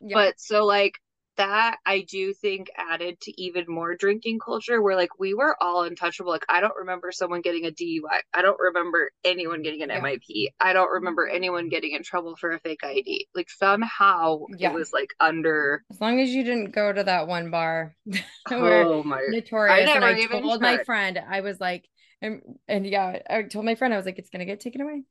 [0.00, 0.14] Yeah.
[0.14, 1.00] But so like
[1.36, 5.84] that, I do think added to even more drinking culture where like we were all
[5.84, 6.30] untouchable.
[6.30, 8.20] Like I don't remember someone getting a DUI.
[8.34, 9.98] I don't remember anyone getting an Yeah.
[10.00, 10.52] MIP.
[10.60, 13.28] I don't remember anyone getting in trouble for a fake ID.
[13.34, 14.68] Like somehow Yeah.
[14.68, 15.82] it was like under.
[15.90, 17.96] as long as you didn't go to that one bar
[18.50, 19.20] Oh my!
[19.28, 19.90] notorious.
[19.94, 21.88] and never I even told my friend, I was like,
[22.20, 25.02] and, and yeah, I told my friend, I was like, it's gonna get taken away.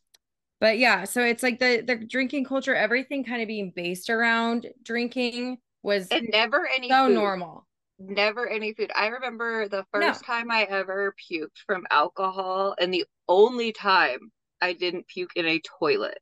[0.60, 4.67] But yeah, so it's like the the drinking culture, everything kind of being based around
[4.84, 7.13] drinking was And never any so food.
[7.13, 7.65] normal.
[8.00, 8.91] never any food.
[8.96, 10.12] I remember the No.
[10.12, 15.46] first time I ever puked from alcohol, and the only time I didn't puke in
[15.48, 16.20] a toilet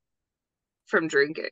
[0.87, 1.51] from drinking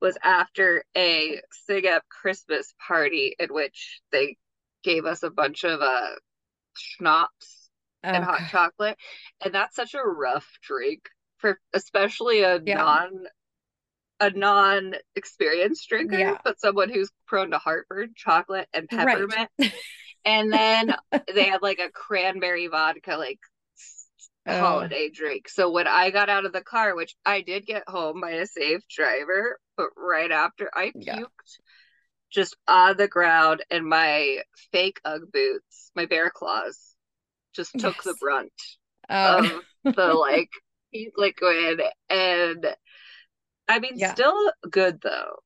[0.00, 4.36] was after a SIGEP Christmas party in which they
[4.84, 6.16] gave us a bunch of uh
[6.76, 7.70] schnapps
[8.12, 8.50] and Oh, hot God.
[8.50, 8.98] chocolate.
[9.44, 12.84] And that's such a rough drink for especially a Yeah.
[12.84, 13.26] non
[14.20, 16.36] a non experienced drinker, Yeah.
[16.44, 19.18] but someone who's prone to heartburn, chocolate and Right.
[19.18, 19.50] peppermint.
[20.24, 20.94] And then
[21.34, 23.38] they had like a cranberry vodka like
[24.46, 24.60] Oh.
[24.60, 25.48] holiday drink.
[25.48, 28.46] So when I got out of the car, which I did get home by a
[28.46, 31.24] safe driver, but right after I puked Yeah.
[32.30, 34.38] just on the ground and my
[34.72, 36.94] fake Ugg boots, my bear claws,
[37.54, 38.52] just took the brunt
[39.08, 40.50] Oh, of the like
[41.16, 42.66] liquid and
[43.70, 44.12] I mean Yeah.
[44.14, 45.36] still good though.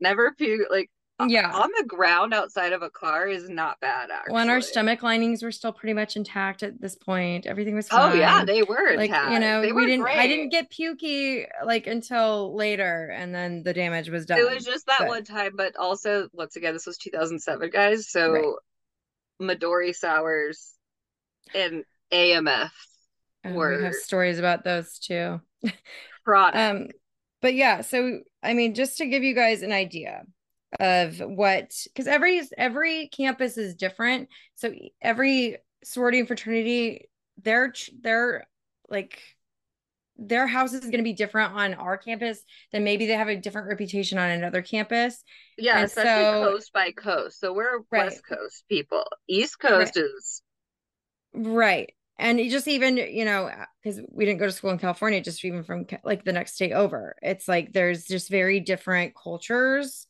[0.00, 0.90] Never puke like
[1.28, 1.50] yeah.
[1.52, 4.32] on the ground outside of a car is not bad actually.
[4.32, 7.96] When our stomach linings were still pretty much intact at this point, everything was Oh
[8.10, 8.18] fine.
[8.18, 9.32] yeah, they were like intact.
[9.32, 13.74] you know They we didn't i didn't get pukey like until later and then the
[13.74, 16.86] damage was done It was just that but- one time, but also once again, this
[16.86, 18.08] was 2007, guys.
[18.10, 18.44] So Right.
[19.58, 20.72] Midori sours
[21.54, 22.70] and AMF
[23.44, 25.40] Oh, we have stories about those too
[26.24, 26.56] product.
[26.56, 26.88] um
[27.40, 30.22] but yeah so i mean just to give you guys an idea
[30.78, 34.72] of what because every every campus is different so
[35.02, 37.08] every sorority and fraternity
[37.42, 37.72] their
[38.02, 38.46] their
[38.88, 39.20] like
[40.22, 43.36] their house is going to be different on our campus than maybe they have a
[43.36, 45.24] different reputation on another campus
[45.60, 47.38] yeah, and especially so- coast by coast.
[47.38, 48.04] So we're Right.
[48.04, 49.04] West Coast people.
[49.28, 50.42] East Coast is
[51.32, 51.92] Right.
[52.20, 53.50] And it just even, you know,
[53.82, 56.72] because we didn't go to school in California, just even from like the next state
[56.72, 60.06] over, it's like there's just very different cultures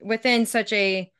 [0.00, 1.10] within such a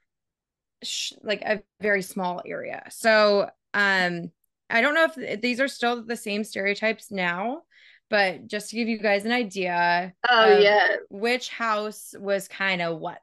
[1.23, 2.83] like a very small area.
[2.91, 4.33] So, um,
[4.69, 7.63] I don't know if these are still the same stereotypes now,
[8.11, 10.97] but just to give you guys an idea, oh yeah.
[11.09, 13.23] which house was kind of what.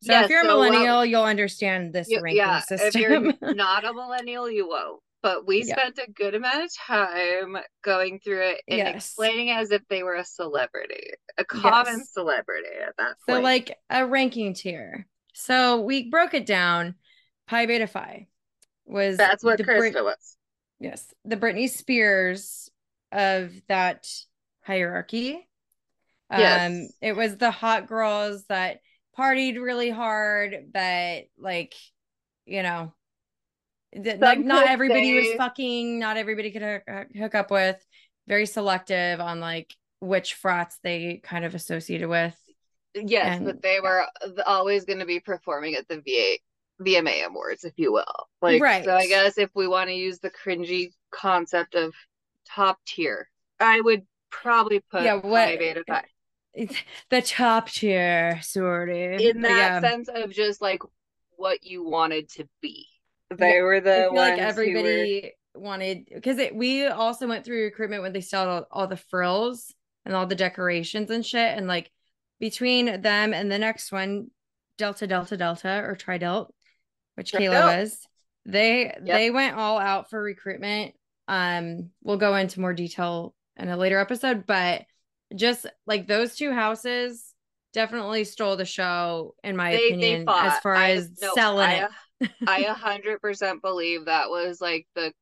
[0.00, 2.88] So Yeah, if you're a so, well, millennial, you'll understand this You- ranking yeah, system.
[2.88, 5.02] if you're not a millennial, you won't.
[5.24, 5.74] But we Yeah.
[5.74, 8.94] spent a good amount of time going through it and Yes.
[8.94, 12.10] explaining as if they were a celebrity, a common Yes.
[12.12, 15.08] celebrity at that So like a ranking tier.
[15.32, 16.96] So we broke it down.
[17.46, 18.28] Pi Beta Phi
[18.84, 20.36] was that's what Krista Brit- was.
[20.78, 22.70] yes, the Britney Spears
[23.10, 24.06] of that
[24.60, 25.48] hierarchy.
[26.28, 26.92] Um, Yes.
[27.00, 28.82] it was the hot girls that
[29.16, 31.74] partied really hard, but like,
[32.44, 32.92] you know,
[33.96, 36.82] that like not everybody was fucking, not everybody could hook,
[37.16, 37.76] hook up with.
[38.26, 42.36] Very selective on like which frats they kind of associated with.
[42.94, 44.04] Yes, And- but they were
[44.46, 46.38] always going to be performing at the VA
[46.82, 48.28] VMA awards, if you will.
[48.40, 51.94] Like, so I guess if we want to use the cringy concept of
[52.48, 53.28] top tier,
[53.60, 55.58] I would probably put Yeah, what-
[57.10, 59.20] the top tier sort of.
[59.20, 60.80] in that yeah, sense of just like
[61.36, 62.86] what you wanted to be.
[63.38, 67.44] They were the I feel ones like who were- everybody wanted because we also went
[67.44, 69.72] through recruitment when they saw all, all the frills
[70.04, 71.56] and all the decorations and shit.
[71.56, 71.90] And like
[72.40, 74.30] between them and the next one
[74.78, 76.48] delta delta delta or tridelt
[77.14, 78.04] which Tri kayla was
[78.44, 80.94] they they went all out for recruitment.
[81.28, 84.82] Um we'll go into more detail in a later episode but
[85.36, 87.32] just like those two houses
[87.72, 90.46] definitely stole the show in my they they opinion fought.
[90.46, 91.90] as far I- as no, selling I, it
[92.46, 95.12] I a hundred percent believe that was like the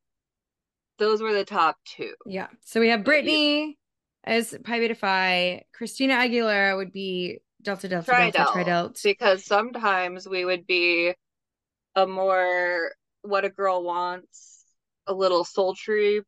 [0.99, 2.15] those were the top two.
[2.27, 2.49] Yeah.
[2.65, 3.79] So we have Brittany
[4.25, 5.65] as Pi Beta Phi.
[5.73, 9.03] Christina Aguilera would be Delta Delta Delta Tridelt, Tridelt.
[9.03, 11.15] because sometimes we would be
[11.94, 12.92] a more
[13.23, 14.65] what a girl wants,
[15.07, 16.23] a little sultry,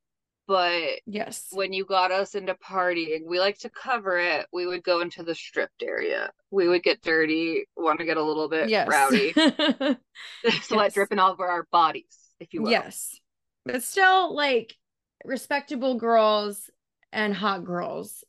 [0.46, 1.46] but Yes.
[1.52, 4.46] when you got us into partying, we like to cover it.
[4.52, 6.30] We would go into the stripped area.
[6.50, 8.88] We would get dirty, want to get a little bit Yes.
[8.88, 9.32] rowdy,
[10.62, 10.94] sweat Yes.
[10.94, 12.18] dripping all over our bodies.
[12.40, 12.70] if you will.
[12.70, 13.18] Yes.
[13.64, 14.74] But still like
[15.24, 16.68] respectable girls
[17.12, 18.24] and hot girls.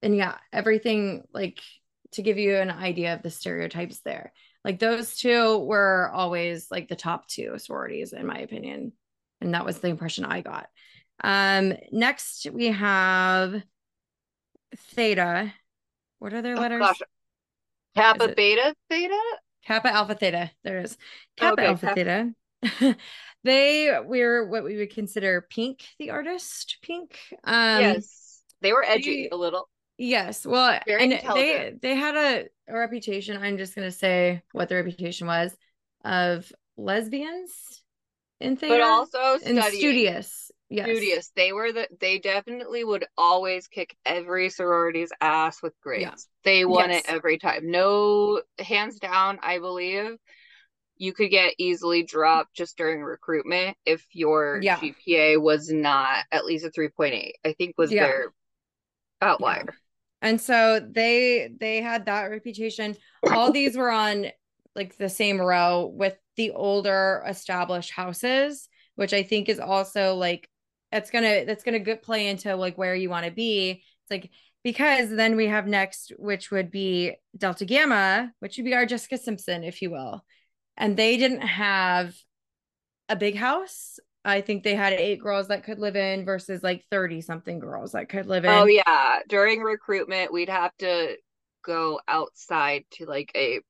[0.00, 1.60] And yeah, everything like
[2.12, 4.32] to give you an idea of the stereotypes there.
[4.64, 8.92] Like those two were always like the top two sororities in my opinion.
[9.40, 10.68] And that was the impression I got.
[11.22, 13.62] Um next we have
[14.76, 15.52] Theta.
[16.18, 16.80] What are their Oh, letters?
[16.80, 17.00] gosh.
[17.96, 19.18] Kappa, beta, theta.
[19.64, 20.50] Kappa Alpha Theta.
[20.64, 20.96] There it is.
[21.36, 22.34] Kappa Okay, Alpha Kappa.
[22.62, 22.96] Theta.
[23.44, 26.78] they were what we would consider Pink, the artist.
[26.82, 27.18] Pink.
[27.44, 29.68] Um yes, they were edgy they- a little.
[30.00, 30.46] Yes.
[30.46, 33.36] Well, Very and they they had a, a reputation.
[33.42, 35.56] I'm just gonna say what the reputation was
[36.04, 37.82] of lesbians
[38.40, 39.80] in theater but also and studying.
[39.80, 40.52] studious.
[40.70, 40.86] Yes.
[40.86, 41.32] Studious.
[41.34, 41.88] They were the.
[41.98, 46.28] They definitely would always kick every sorority's ass with grades.
[46.44, 47.04] They won Yes.
[47.04, 47.70] it every time.
[47.70, 49.38] No, hands down.
[49.42, 50.16] I believe
[50.98, 54.76] you could get easily dropped just during recruitment if your Yeah.
[54.78, 57.36] GPA was not at least a three point eight.
[57.44, 58.06] I think was Yeah.
[58.06, 58.34] their
[59.22, 59.74] outlier.
[60.20, 62.94] And so they they had that reputation.
[63.30, 64.26] All these were on
[64.74, 70.48] like the same row with the older established houses, which I think is also like
[70.90, 73.70] that's gonna that's gonna good play into like where you want to be.
[73.70, 74.30] It's like
[74.64, 79.18] because then we have next, which would be Delta Gamma, which would be our Jessica
[79.18, 80.24] Simpson, if you will.
[80.76, 82.14] And they didn't have
[83.08, 83.98] a big house.
[84.24, 87.92] I think they had eight girls that could live in versus like 30 something girls
[87.92, 88.54] that could live oh, in.
[88.54, 91.16] Oh yeah, during recruitment we'd have to
[91.64, 93.60] go outside to like a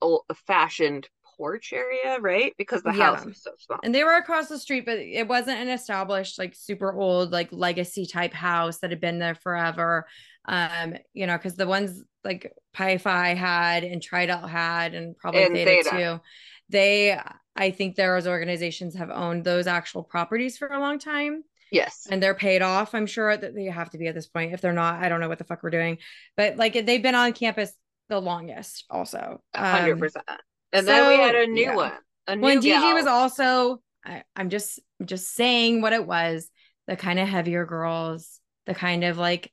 [0.00, 2.52] old fashioned porch area, right?
[2.58, 3.28] Because the house Yeah.
[3.28, 3.78] was so small.
[3.82, 7.48] and they were across the street but it wasn't an established like super old like
[7.52, 10.06] legacy type house that had been there forever
[10.46, 15.44] um you know because the ones like pi phi had and tridelt had and probably
[15.44, 15.90] And theta, Theta.
[15.96, 16.20] too
[16.68, 17.18] they
[17.56, 22.06] i think those organizations have owned those actual properties for a long time Yes.
[22.10, 24.60] and they're paid off i'm sure that they have to be at this point if
[24.60, 25.98] they're not i don't know what the fuck we're doing
[26.36, 27.72] but like they've been on campus
[28.08, 30.24] the longest also Um, percent.
[30.72, 31.76] And then we had a new yeah.
[31.76, 31.92] one.
[32.26, 32.94] A new DG gal.
[32.94, 36.50] was also I, I'm just just saying what it was,
[36.86, 39.52] the kind of heavier girls, the kind of like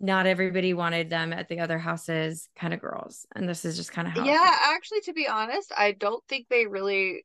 [0.00, 3.26] not everybody wanted them at the other houses kind of girls.
[3.34, 6.46] And this is just kind of how Yeah, actually to be honest, I don't think
[6.48, 7.24] they really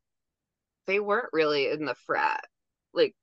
[0.87, 2.43] they weren't really in the frat
[2.93, 3.15] like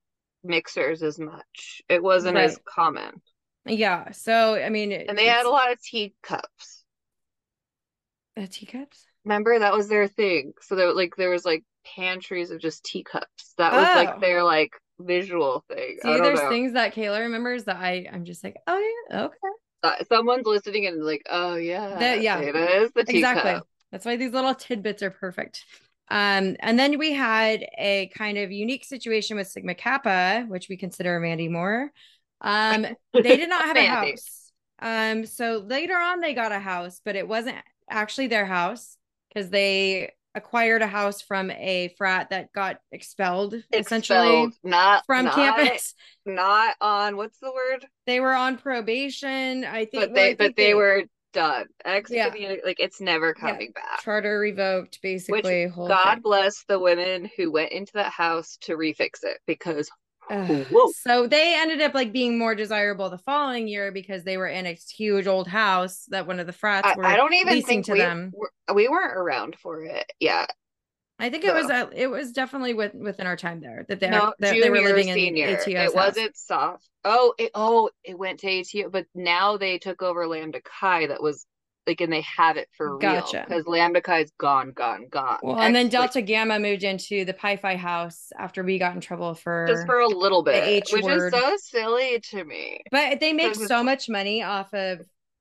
[0.42, 1.82] mixers as much.
[1.88, 3.22] It wasn't as common.
[3.66, 4.11] yeah.
[4.12, 6.84] So I mean And they had a lot of teacups.
[8.36, 9.07] uh, teacups.
[9.24, 10.52] Remember that was their thing.
[10.62, 11.64] So there like there was like
[11.96, 13.54] pantries of just teacups.
[13.58, 13.94] That was Oh.
[13.94, 15.98] like their like visual thing.
[16.04, 16.48] I See, there's know.
[16.48, 19.36] things that Kayla remembers that I I'm just like, oh yeah, okay.
[19.84, 22.38] Uh, someone's listening and like, oh yeah, That- yeah.
[22.40, 23.36] it is the teacup.
[23.36, 23.60] Exactly.
[23.90, 25.64] That's why these little tidbits are perfect.
[26.08, 30.76] Um, and then we had a kind of unique situation with Sigma Kappa, which we
[30.76, 31.90] consider Mandy Moore.
[32.40, 34.52] Um, they did not have a house.
[34.78, 37.56] Um, so later on they got a house, but it wasn't
[37.90, 38.96] actually their house
[39.32, 45.34] because they acquired a house from a frat that got expelled, essentially not from not,
[45.34, 45.94] campus.
[46.24, 47.86] not on what's the word?
[48.06, 49.64] They were on probation.
[49.64, 51.02] I think, But well, they but think they were
[51.34, 51.66] done.
[52.08, 52.28] Yeah.
[52.64, 53.50] Like it's never Yeah.
[53.50, 54.02] coming back.
[54.02, 55.66] charter revoked, basically.
[55.66, 56.22] whole God thing.
[56.22, 59.90] bless the women who went into that house to refix it because.
[61.02, 64.66] So they ended up like being more desirable the following year because they were in
[64.66, 67.04] a huge old house that one of the frats I, were.
[67.04, 68.32] I don't even think to we them.
[68.34, 70.10] were, we weren't around for it.
[70.20, 70.46] Yeah,
[71.22, 71.74] I think it was so.
[71.74, 74.70] uh, it was definitely with, within our time there that they no, that junior, they
[74.70, 75.46] were living senior.
[75.46, 76.88] in ATO's it wasn't soft.
[77.04, 81.06] Oh, it oh it went to ATO, but now they took over Lambda Chi.
[81.06, 81.46] That was
[81.86, 83.38] like, and they have it for Gotcha.
[83.38, 85.38] real because Lambda chi is gone, gone, gone.
[85.42, 88.78] Well, and then Ex- like, Delta Gamma moved into the Pi Phi house after we
[88.78, 89.66] got in trouble for.
[89.68, 91.34] just for a little bit, H which word.
[91.34, 92.82] is so silly to me.
[92.90, 95.00] but they make so much money off of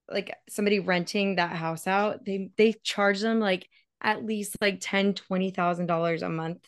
[0.10, 2.26] like somebody renting that house out.
[2.26, 3.68] They they charge them like
[4.02, 6.60] at least like ten twenty thousand dollars a month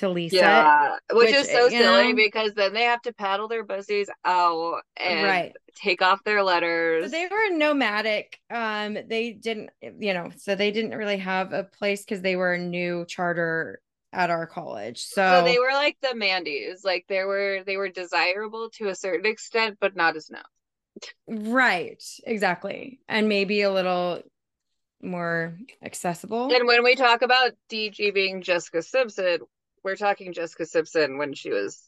[0.00, 0.42] to it.
[0.42, 4.08] Yeah, which, which, is so silly know- because then they have to paddle their bussies
[4.24, 5.52] out and Right.
[5.76, 7.10] take off their So letters.
[7.10, 8.38] they were nomadic.
[8.50, 12.54] Um, they didn't, you know, so they didn't really have a place because they were
[12.54, 13.80] a new charter
[14.12, 15.02] at our college.
[15.04, 18.94] So, So they were like the Mandy's, like they were they were desirable to a
[18.94, 20.42] certain extent, but not as known.
[21.52, 24.22] right, exactly, and maybe a little
[25.02, 26.52] more accessible.
[26.52, 29.38] And when we talk about DG being Jessica Simpson,
[29.84, 31.82] we're talking Jessica Simpson when she was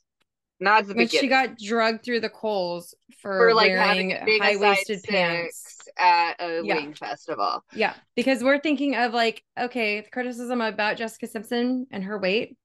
[0.60, 5.02] not the when she got drugged through the coals for, for like wearing high waisted
[5.02, 5.78] pants.
[5.98, 6.76] at a Yeah.
[6.76, 7.64] wing festival.
[7.74, 12.56] Yeah, because we're thinking of like, okay, the criticism about Jessica Simpson and her weight,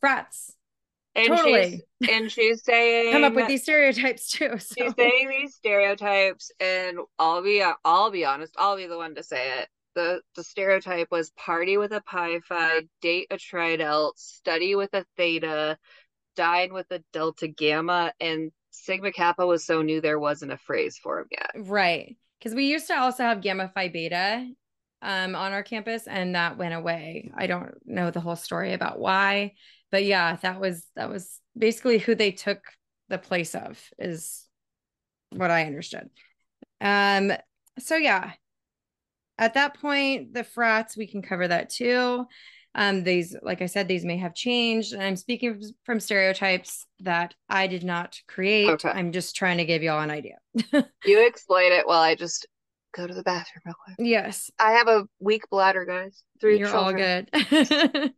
[0.00, 0.56] frats.
[1.14, 1.84] and Totally.
[2.00, 4.58] she's and she's saying Come up with these stereotypes too.
[4.58, 4.74] So.
[4.76, 9.22] she's saying these stereotypes and I'll be I'll be honest, I'll be the one to
[9.22, 9.68] say it.
[9.94, 15.04] The the stereotype was party with a pi phi, date a tridelt, study with a
[15.16, 15.78] theta,
[16.36, 20.98] dine with a delta gamma, and Sigma Kappa was so new there wasn't a phrase
[20.98, 21.50] for him yet.
[21.56, 22.16] Right.
[22.38, 24.46] Because we used to also have Gamma Phi Beta
[25.00, 27.30] um, on our campus and that went away.
[27.36, 29.54] I don't know the whole story about why,
[29.90, 32.58] but yeah, that was that was basically who they took
[33.08, 34.46] the place of is
[35.30, 36.10] what I understood.
[36.80, 37.32] Um
[37.78, 38.32] so yeah.
[39.38, 42.26] At that point, the frats, we can cover that too.
[42.76, 44.92] Um, these, like I said, these may have changed.
[44.92, 48.68] And I'm speaking from stereotypes that I did not create.
[48.68, 48.88] Okay.
[48.88, 50.38] I'm just trying to give y'all an idea.
[51.04, 52.46] You explain it while I just
[52.96, 53.96] go to the bathroom real quick.
[53.98, 54.50] yes.
[54.58, 56.22] I have a weak bladder, guys.
[56.40, 57.28] Three You're all good.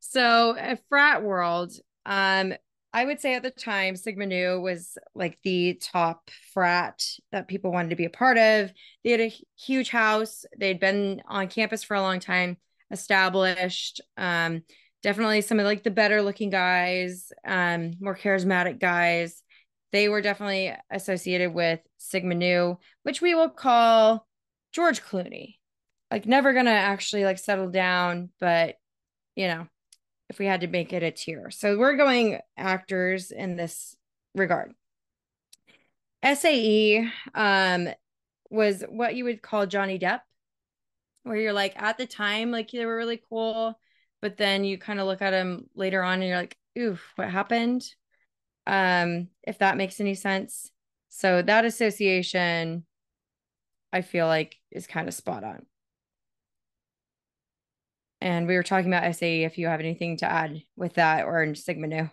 [0.00, 1.72] so a frat world,
[2.04, 2.52] um,
[2.96, 7.70] I would say at the time, Sigma Nu was like the top frat that people
[7.70, 8.72] wanted to be a part of.
[9.04, 10.46] They had a huge house.
[10.56, 12.56] They'd been on campus for a long time,
[12.90, 14.00] established.
[14.16, 14.62] Um,
[15.02, 19.42] definitely some of like the better looking guys, um, more charismatic guys.
[19.92, 24.26] They were definitely associated with Sigma Nu, which we will call
[24.72, 25.56] George Clooney
[26.10, 28.76] like never gonna actually like settle down but
[29.34, 29.66] you know
[30.28, 31.50] if we had to make it a tier.
[31.50, 33.96] So we're going actors in this
[34.34, 34.72] regard.
[36.34, 37.88] Sae um
[38.50, 40.20] was what you would call johnny depp
[41.22, 43.78] where you're like at the time like they were really cool
[44.22, 47.30] but then you kind of look at him later on and you're like oof what
[47.30, 47.84] happened?
[48.66, 50.70] Um if that makes any sense.
[51.08, 52.84] So that association
[53.92, 55.64] i feel like is kind of spot on
[58.20, 61.42] and we were talking about SAE if you have anything to add with that or
[61.42, 62.08] in Sigma Nu.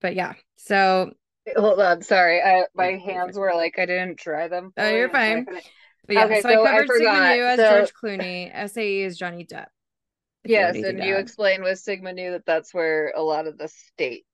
[0.00, 1.12] But yeah, so
[1.56, 2.40] Hold on, sorry.
[2.42, 4.72] I my hands were like I didn't dry them.
[4.76, 5.46] Oh, you're I fine.
[6.06, 7.36] but yeah, Okay, so, so I I covered Sigma.
[7.36, 8.68] Nu as So- George Clooney.
[8.70, 9.66] SAE is Johnny Depp.
[10.44, 13.46] if you have Yes, and you explained with Sigma Nu that that's where a lot
[13.46, 14.24] of the state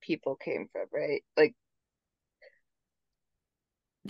[0.00, 1.22] people came from, right?
[1.36, 1.54] Like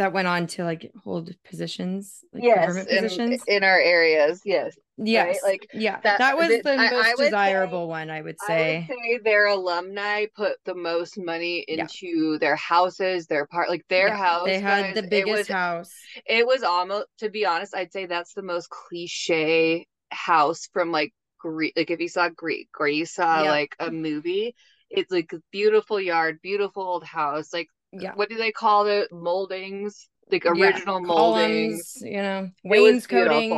[0.00, 3.42] that went on to like hold positions, like yes, government in, positions.
[3.46, 4.74] in our areas, yes.
[4.96, 8.22] yes, Like, yeah, that- that, was th- the I- I most say- desirable one, I
[8.22, 8.76] would say.
[8.76, 11.82] I would say their alumni put the most money Yeah.
[11.82, 14.46] into their houses, their part, like their Yeah, house.
[14.46, 15.92] they had guys, the it biggest was, house.
[16.26, 21.12] It was almost, to be honest, I'd say that's the most cliche house from like
[21.38, 21.74] Greek.
[21.76, 23.50] Like if you saw Greek or you saw Yeah.
[23.50, 24.54] like a movie,
[24.88, 27.52] it's like a beautiful yard, beautiful old house.
[27.52, 28.12] Like Yeah.
[28.14, 29.08] what do they call it?
[29.12, 31.92] Moldings, like Yeah, original moldings.
[31.96, 33.52] columns, you know, wainscoting.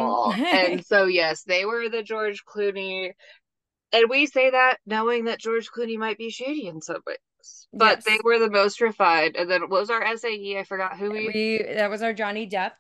[0.52, 3.12] and so yes, they were the George Clooney.
[3.92, 7.18] And we say that knowing that George Clooney might be shady in some ways.
[7.74, 9.36] But they were the most refined.
[9.36, 10.58] And then what was our SAE?
[10.58, 12.72] I forgot who we we that was our Johnny Depp.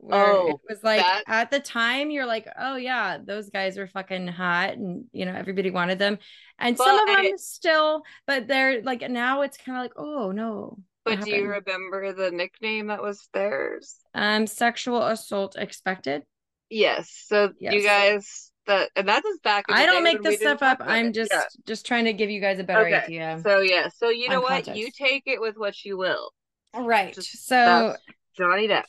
[0.00, 3.76] Where Oh, it was like that- at the time you're like, oh yeah, those guys
[3.78, 6.18] were fucking hot, and you know everybody wanted them,
[6.58, 10.32] and some of But- them still, but they're like now it's kind of like, oh
[10.32, 10.78] no.
[11.04, 13.94] But do you remember the nickname that was theirs?
[14.12, 16.24] Um, sexual assault expected.
[16.68, 17.24] Yes.
[17.28, 19.66] So you guys that and that is back.
[19.68, 20.78] I don't make this stuff up.
[20.80, 21.12] I'm it.
[21.14, 21.42] just Yeah.
[21.64, 22.96] just trying to give you guys a better Okay.
[22.96, 23.40] idea.
[23.44, 23.86] So yeah.
[23.96, 24.64] So you know what?
[24.64, 24.80] context.
[24.80, 26.32] You take it with what you will.
[26.74, 27.14] right.
[27.14, 27.94] just- So
[28.36, 28.82] Johnny Depp.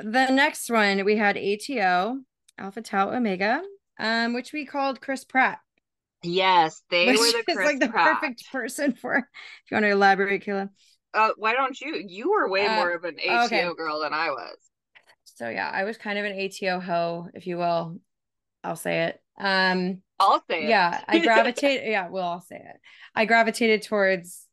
[0.00, 2.18] The next one we had ATO,
[2.58, 3.62] Alpha Tau Omega,
[3.98, 5.58] um, which we called Chris Pratt.
[6.22, 8.20] Yes, they which were the Chris like the Pratt.
[8.20, 9.24] perfect person for if
[9.70, 10.70] you want to elaborate, Kayla.
[11.14, 11.94] Uh, why don't you?
[12.06, 13.74] You were way Uh, more of an ATO okay.
[13.74, 14.56] girl than I was.
[15.24, 17.98] So yeah, I was kind of an ATO hoe, if you will.
[18.64, 19.20] I'll say it.
[19.38, 20.68] Um I'll say it.
[20.68, 22.80] yeah, I gravitate yeah, we'll all say it.
[23.14, 24.47] I gravitated towards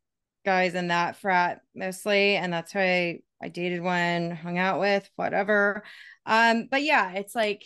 [0.45, 5.09] guys in that frat mostly, and that's who I, I dated one, hung out with,
[5.15, 5.83] whatever.
[6.25, 7.63] Um, but yeah, it's like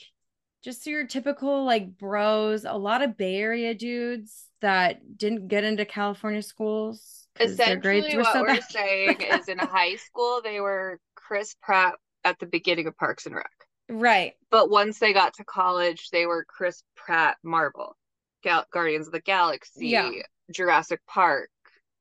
[0.63, 5.85] just your typical like bros, a lot of Bay Area dudes that didn't get into
[5.85, 7.27] California schools.
[7.35, 11.55] 'cause their grades Essentially, what so we're saying is in high school, they were Chris
[11.61, 11.93] Pratt
[12.25, 13.49] at the beginning of Parks and Rec.
[13.89, 14.33] right.
[14.51, 17.95] But once they got to college, they were Chris Pratt Marvel,
[18.43, 20.11] Gal- Guardians of the Galaxy, Yeah.
[20.51, 21.49] Jurassic Park,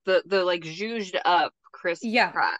[0.08, 2.30] the the like zhuzhed up Chris Yeah.
[2.30, 2.58] Pratt.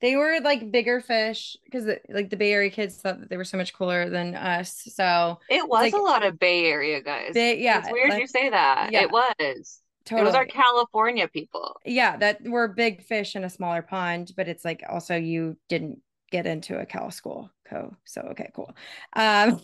[0.00, 3.44] they were like bigger fish because like the Bay Area kids thought that they were
[3.44, 4.82] so much cooler than us.
[4.94, 7.34] So It was like- a lot of Bay Area guys.
[7.34, 8.92] they yeah, it's weird like, you say that.
[8.92, 9.02] yeah.
[9.02, 9.80] It was.
[10.04, 10.22] totally.
[10.22, 11.76] It was our California people.
[11.84, 16.00] yeah, that were big fish in a smaller pond, but it's like also you didn't
[16.30, 17.94] get into a Cal school co.
[18.04, 18.74] So okay, cool.
[19.16, 19.60] Um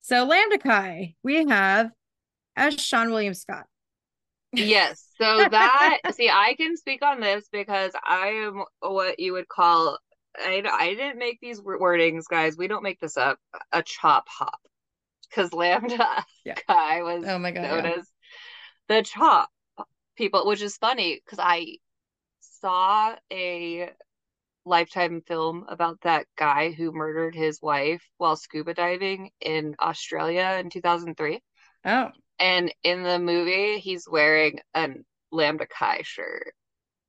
[0.00, 1.90] So Lambda Chi, we have
[2.56, 3.66] as Seann William Scott.
[4.52, 5.04] Yes.
[5.20, 9.98] So that see, I can speak on this because I am what you would call
[10.38, 12.56] I I didn't make these wordings, guys.
[12.56, 13.38] We don't make this up.
[13.72, 14.60] A chop hop
[15.28, 16.54] because Lambda Yeah.
[16.66, 17.92] Chi was Oh my God, known yeah.
[17.98, 18.08] as
[18.88, 19.50] the chop
[20.16, 21.78] people, which is funny because I
[22.40, 23.90] saw a
[24.64, 30.70] lifetime film about that guy who murdered his wife while scuba diving in Australia in
[30.70, 31.40] 2003.
[31.84, 32.10] Oh,
[32.40, 34.88] And in the movie, he's wearing a
[35.32, 36.54] Lambda Chi shirt.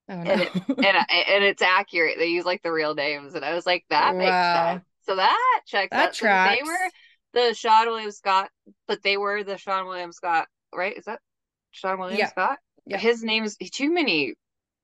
[0.09, 0.31] oh no.
[0.31, 2.17] And it- And I- and it's accurate.
[2.17, 3.35] They use like the real names.
[3.35, 4.73] And I was like, that makes Wow.
[4.73, 4.85] sense.
[5.05, 6.15] So that checks That out.
[6.15, 6.89] So they were
[7.33, 8.49] the Seann William Scott,
[8.87, 10.97] but they were the Seann William Scott, right?
[10.97, 11.19] Is that
[11.73, 12.27] Seann William Yeah.
[12.29, 12.57] Scott?
[12.85, 12.97] Yeah.
[12.97, 14.33] His name's too many.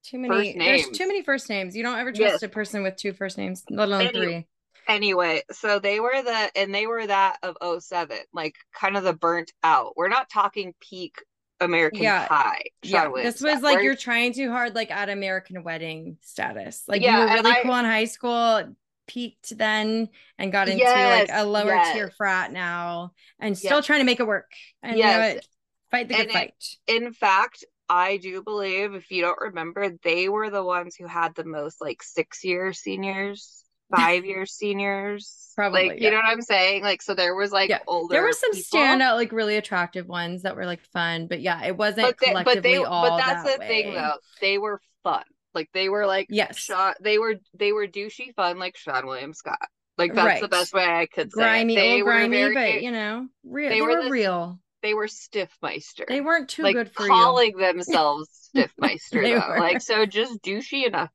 [0.04, 0.98] too many there's names.
[1.00, 1.76] too many first names.
[1.76, 2.30] You don't ever Yes.
[2.34, 4.46] trust a person with two first names, let alone three.
[4.88, 9.14] Anyway, so they were the and they were that of 07, like kind of the
[9.14, 9.96] burnt out.
[9.98, 11.16] We're not talking peak
[11.60, 12.28] American Yeah.
[12.28, 12.64] Pie.
[12.84, 16.84] Yeah, this was like We're- you're trying too hard, like at American Wedding status.
[16.88, 18.76] Like Yeah, you were really I- cool in high school,
[19.08, 21.94] peaked then, and got into Yes, like a lower yes.
[21.94, 23.86] tier frat now, and still Yes.
[23.86, 24.52] trying to make it work.
[24.84, 25.48] And you know Yes.
[25.92, 26.66] Fight the good And it- fight.
[26.88, 31.36] in fact, I do believe, if you don't remember, they were the ones who had
[31.36, 33.64] the most like six year seniors,
[33.96, 35.52] five year seniors.
[35.56, 36.06] Probably, like yeah.
[36.06, 36.84] you know what I'm saying?
[36.84, 40.06] Like so there was like Yeah, older There were some people, standout, like really attractive
[40.08, 43.10] ones that were like fun, but yeah, it wasn't but they, collectively but they all
[43.10, 44.16] but that's that the thing though.
[44.42, 45.24] They were fun.
[45.54, 46.58] Like they were like Yes.
[46.58, 49.58] Sean, they were they were douchey fun like Sean William Scott.
[49.98, 51.80] Like that's the best way I could say grimy, it.
[51.80, 53.70] They were grimy, very, but you know, real.
[53.70, 54.60] they They, were were, the- real.
[54.84, 56.06] they were Stifmeister.
[56.10, 57.10] They weren't too like good for you.
[57.10, 59.48] calling themselves Stifmeister though.
[59.54, 59.60] were.
[59.60, 61.12] Like so just douchey enough.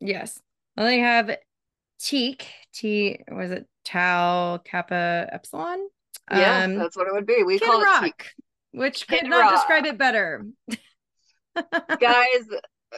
[0.00, 0.40] Yes.
[0.76, 1.36] Well, they have
[2.00, 2.46] Teke.
[2.72, 5.88] T was it Tau Kappa Epsilon?
[6.30, 7.42] Yeah, Um, that's what it would be.
[7.42, 8.24] We Kid call it Rock, teke.
[8.72, 9.52] which Kid could not Rock.
[9.54, 10.46] describe it better.
[12.00, 12.46] guys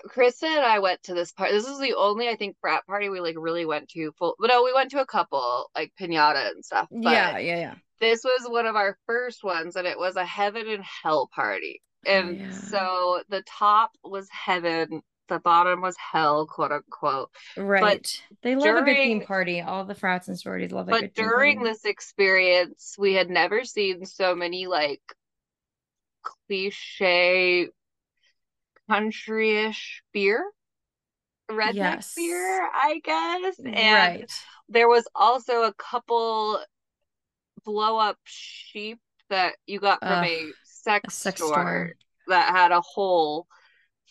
[0.09, 3.09] krista and i went to this part this is the only i think frat party
[3.11, 6.51] we like really went to full but no we went to a couple like piñata
[6.51, 7.75] and stuff but yeah, yeah, yeah.
[8.01, 11.83] this was one of our first ones and it was a heaven and hell party
[12.07, 12.51] and Oh, yeah.
[12.51, 15.03] so the top was heaven
[15.33, 17.81] the bottom was hell quote unquote Right.
[17.81, 19.63] But they love a good theme party.
[19.63, 24.05] All the frats and sororities love a but during this experience we had never seen
[24.05, 25.01] so many like
[26.23, 27.69] cliche
[28.91, 30.45] country-ish beer
[31.51, 32.15] redneck Yes.
[32.15, 34.45] beer i guess and right.
[34.69, 36.61] there was also a couple
[37.65, 38.99] blow up sheep
[39.31, 41.93] that you got from Ugh, a sex, A sex store, store.
[42.29, 43.47] that had a hole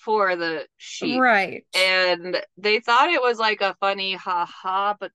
[0.04, 1.66] for the sheep Right.
[1.76, 5.12] and they thought it was like a funny ha ha but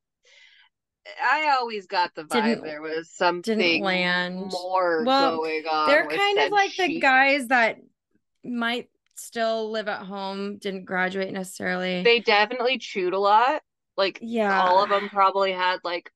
[1.23, 4.37] i always got the vibe Didn't- there was something didn't land.
[4.51, 7.77] more Well, going on They're kind of like the guys that
[8.45, 12.03] might still live at home, didn't graduate necessarily.
[12.03, 13.63] they definitely chewed a lot
[13.97, 14.61] like yeah.
[14.63, 16.11] all of them probably had like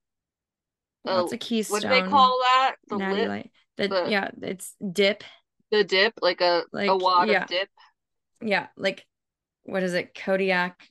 [1.03, 1.75] Well, a- a keystone.
[1.75, 3.47] what do they call that the lip.
[3.77, 5.23] The, the- yeah, it's dip.
[5.71, 7.43] the dip like a like, a wad yeah.
[7.43, 7.69] of dip
[8.41, 9.05] Yeah, like
[9.63, 10.15] what is it?
[10.15, 10.81] Kodiak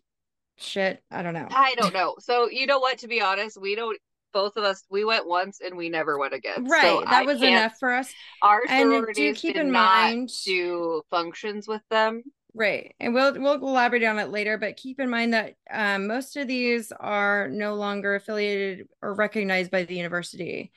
[0.56, 1.02] shit.
[1.10, 1.48] I don't know.
[1.50, 2.16] I don't know.
[2.18, 2.98] So you know what?
[2.98, 3.98] To be honest, we don't.
[4.32, 6.64] Both of us, we went once and we never went again.
[6.64, 6.82] Right.
[6.82, 8.12] So that I was enough for us.
[8.42, 12.22] Our And do keep did in mind do functions with them.
[12.54, 12.94] Right.
[13.00, 16.46] And we'll we'll elaborate on it later, but keep in mind that um, most of
[16.46, 20.70] these are no longer affiliated or recognized by the university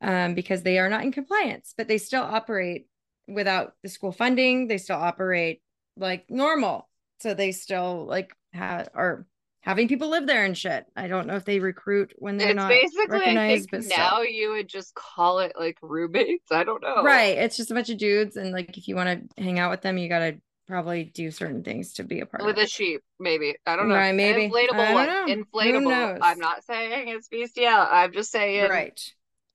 [0.00, 2.86] um, because they are not in compliance, but they still operate
[3.26, 4.68] without the school funding.
[4.68, 5.62] They still operate
[5.96, 6.88] like normal.
[7.20, 9.26] So they still like have are
[9.62, 10.86] having people live there and shit.
[10.96, 14.52] I don't know if they recruit when they're It's not basically, recognized, but now you
[14.52, 16.50] would just call it like roommates.
[16.50, 17.02] I don't know.
[17.02, 17.36] Right.
[17.36, 18.36] It's just a bunch of dudes.
[18.36, 21.62] And like if you want to hang out with them, you gotta probably do certain
[21.64, 23.56] things to be a part With of a sheep, maybe.
[23.66, 23.96] I don't know.
[23.96, 24.48] Right, maybe.
[24.48, 25.06] Inflatable I don't one.
[25.06, 25.44] know.
[25.44, 26.18] Inflatable.
[26.22, 27.68] I'm not saying it's bestial.
[27.68, 28.98] I'm just saying Right.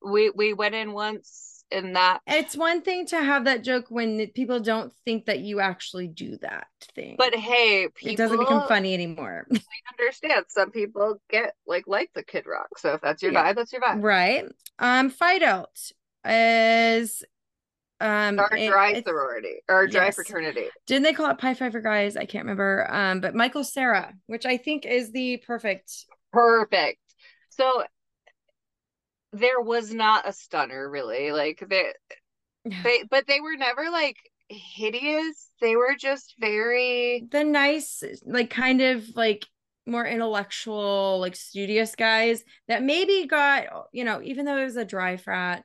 [0.06, 4.24] we we went in once in that It's one thing to have that joke when
[4.28, 7.16] people don't think that you actually do that thing.
[7.18, 9.46] but hey, people it doesn't become funny anymore.
[9.98, 12.78] understand some people get like like the kid rock.
[12.78, 13.52] So if that's your Yeah.
[13.52, 14.02] vibe, that's your vibe.
[14.02, 14.44] right.
[14.78, 15.92] Um Phi Delt
[16.24, 17.24] is
[18.00, 20.14] um Our it- dry it's- sorority or dry yes.
[20.16, 20.66] fraternity.
[20.86, 22.16] didn't they call it Pi Pfeiffer guys?
[22.16, 22.86] I can't remember.
[22.90, 25.90] Um, but Michael Cera, which I think is the perfect
[26.32, 26.98] Perfect.
[27.48, 27.82] So
[29.32, 31.32] there was not a stunner really.
[31.32, 31.92] Like they
[32.84, 34.16] they but they were never like
[34.48, 35.50] hideous.
[35.60, 39.46] They were just very the nice, like kind of like
[39.86, 44.84] more intellectual, like studious guys that maybe got, you know, even though it was a
[44.84, 45.64] dry frat,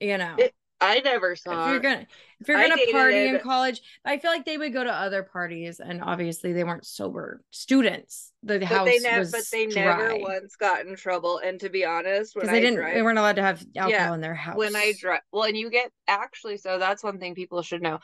[0.00, 0.34] you know.
[0.38, 1.64] It- I never saw.
[1.64, 2.06] if you're gonna
[2.40, 5.22] if you're I gonna party in college, I feel like they would go to other
[5.22, 8.32] parties, and obviously they weren't sober students.
[8.42, 9.18] The but house they never.
[9.20, 11.38] was But they never dry once got in trouble.
[11.38, 12.76] And to be honest, because I they didn't.
[12.76, 14.56] drive, they weren't allowed to have alcohol Yeah, in their house.
[14.56, 16.58] when I drive, well, and you get actually.
[16.58, 17.98] So that's one thing people should know.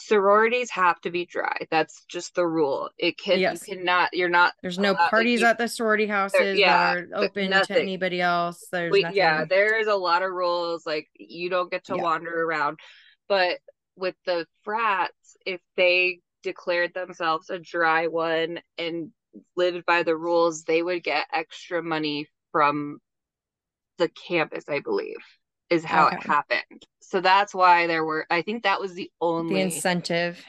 [0.00, 1.54] Sororities have to be dry.
[1.70, 2.88] That's just the rule.
[2.98, 3.38] It can.
[3.38, 3.68] Yes.
[3.68, 4.08] You cannot.
[4.14, 4.54] You're not.
[4.62, 7.78] There's no allowed- like, parties you- at the sorority houses yeah, that are open to
[7.80, 8.66] anybody else.
[8.72, 12.02] There's we, yeah there's a lot of rules like you don't get to Yeah.
[12.02, 12.80] wander around
[13.32, 13.60] but
[13.96, 19.10] with the frats if they declared themselves a dry one and
[19.56, 22.98] lived by the rules they would get extra money from
[23.96, 25.16] the campus i believe
[25.70, 26.82] is how it happened.
[27.00, 30.44] So that's why there were i think that was the the only incentive.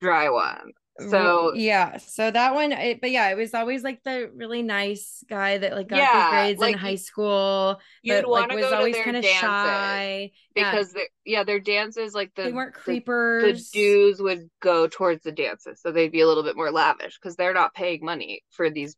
[0.00, 4.30] dry one so yeah, so that one, it, but yeah, it was always like the
[4.34, 8.50] really nice guy that like got Yeah, good grades like, in high school, you'd want
[8.50, 10.32] like to was go to always their kind of dances shy.
[10.54, 13.00] Yeah, because they yeah their dances like the they weren't the
[13.40, 13.70] the creepers.
[13.72, 17.36] dues would go towards the dances so they'd be a little bit more lavish because
[17.36, 18.96] they're not paying money for these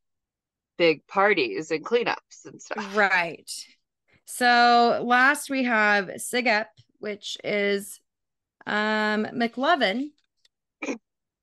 [0.78, 2.86] big parties and cleanups and stuff.
[2.92, 3.50] Right.
[4.24, 6.66] So last we have SIGEP,
[6.98, 8.00] which is
[8.66, 10.10] um McLovin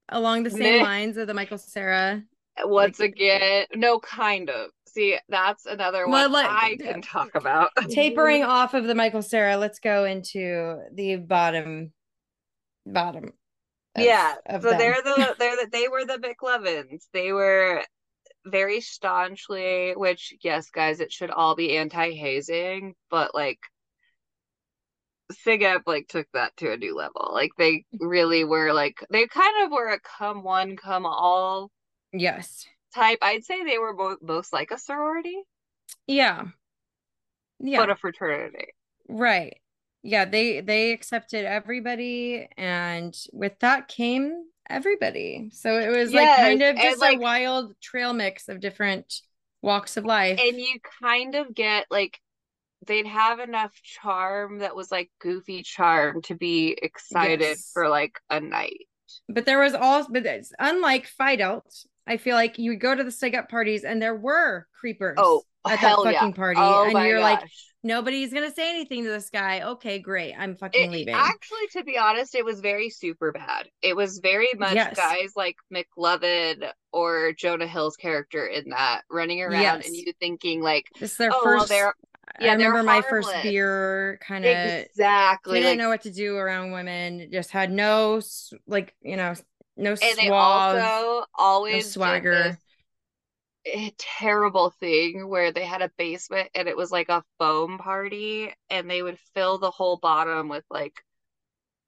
[0.10, 2.24] along the same lines of the Michael Cera.
[2.64, 7.70] once Like- again no kind of see that's another one like- i can talk about
[7.90, 11.92] Tapering off of the Michael Cera, let's go into the bottom
[12.86, 13.26] bottom.
[13.96, 14.80] of- yeah of so them.
[14.80, 17.84] they're the they're the they were the mclovins they were
[18.46, 23.60] very staunchly which yes guys it should all be anti-hazing but like
[25.46, 27.30] SIGEP like took that to a new level.
[27.34, 31.72] Like they really were like they kind of were a come one come all
[32.14, 32.66] Yes.
[32.96, 33.20] type.
[33.22, 35.36] I'd say they were both most like a sorority,
[36.08, 36.44] Yeah.
[37.60, 37.80] Yeah.
[37.80, 38.68] but a fraternity.
[39.10, 39.58] Right.
[40.04, 44.32] Yeah, they they accepted everybody and with that came
[44.70, 45.50] everybody.
[45.54, 49.22] So it was like kind of just like- a wild trail mix of different
[49.62, 50.40] walks of life.
[50.40, 52.20] And you kind of get like
[52.88, 57.72] they'd have enough charm that was like goofy charm to be excited Yes.
[57.74, 58.88] for like a night.
[59.30, 62.96] but there was all but it's unlike Phi Delt, I feel like you would go
[62.96, 66.32] to the SIGEP parties and there were creepers Oh, at that fucking yeah.
[66.32, 66.60] party.
[66.62, 67.42] Oh and you're like,
[67.84, 69.62] nobody's gonna say anything to this guy.
[69.62, 70.34] Okay, great.
[70.34, 71.14] I'm fucking It- leaving.
[71.14, 73.68] actually, to be honest, it was very super bad.
[73.82, 74.96] It was very much Yes.
[74.96, 80.86] guys like McLovin or Jonah Hill's character in that running around and you thinking like,
[81.00, 81.94] this is their oh, well, first they're
[82.40, 86.38] yeah, I remember my first beer kind of exactly didn't like, know what to do
[86.38, 88.22] around women just had no
[88.68, 89.36] like you know
[89.78, 92.28] no and they also always did swagger.
[92.30, 92.58] this,
[93.66, 98.54] eh, terrible thing where they had a basement and it was like a foam party
[98.70, 101.04] and they would fill the whole bottom with like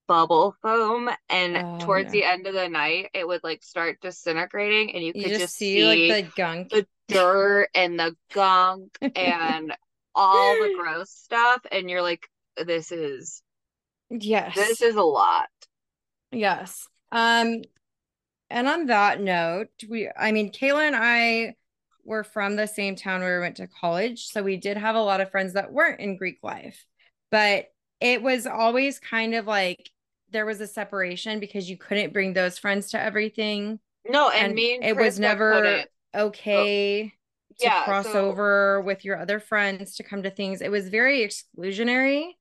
[0.07, 2.11] bubble foam and Oh, towards yeah.
[2.11, 5.35] the end of the night it would like start disintegrating and you you could just
[5.35, 9.73] just see, like the gunk the dirt and the gunk and
[10.15, 12.27] all the gross stuff and you're like
[12.65, 13.41] this is
[14.09, 14.55] yes.
[14.55, 15.47] this is a lot.
[16.31, 16.87] Yes.
[17.11, 17.61] Um
[18.49, 21.53] and on that note we i mean kayla and i
[22.03, 25.01] were from the same town where we went to college so we did have a
[25.01, 26.85] lot of friends that weren't in greek life
[27.29, 27.65] but
[28.01, 29.91] it was always kind of like
[30.31, 33.79] there was a separation because you couldn't bring those friends to everything
[34.09, 35.89] no and, And me and it was never- couldn't.
[36.15, 37.13] okay
[37.59, 40.61] to yeah cross so- over with your other friends to come to things.
[40.61, 42.31] It was very exclusionary.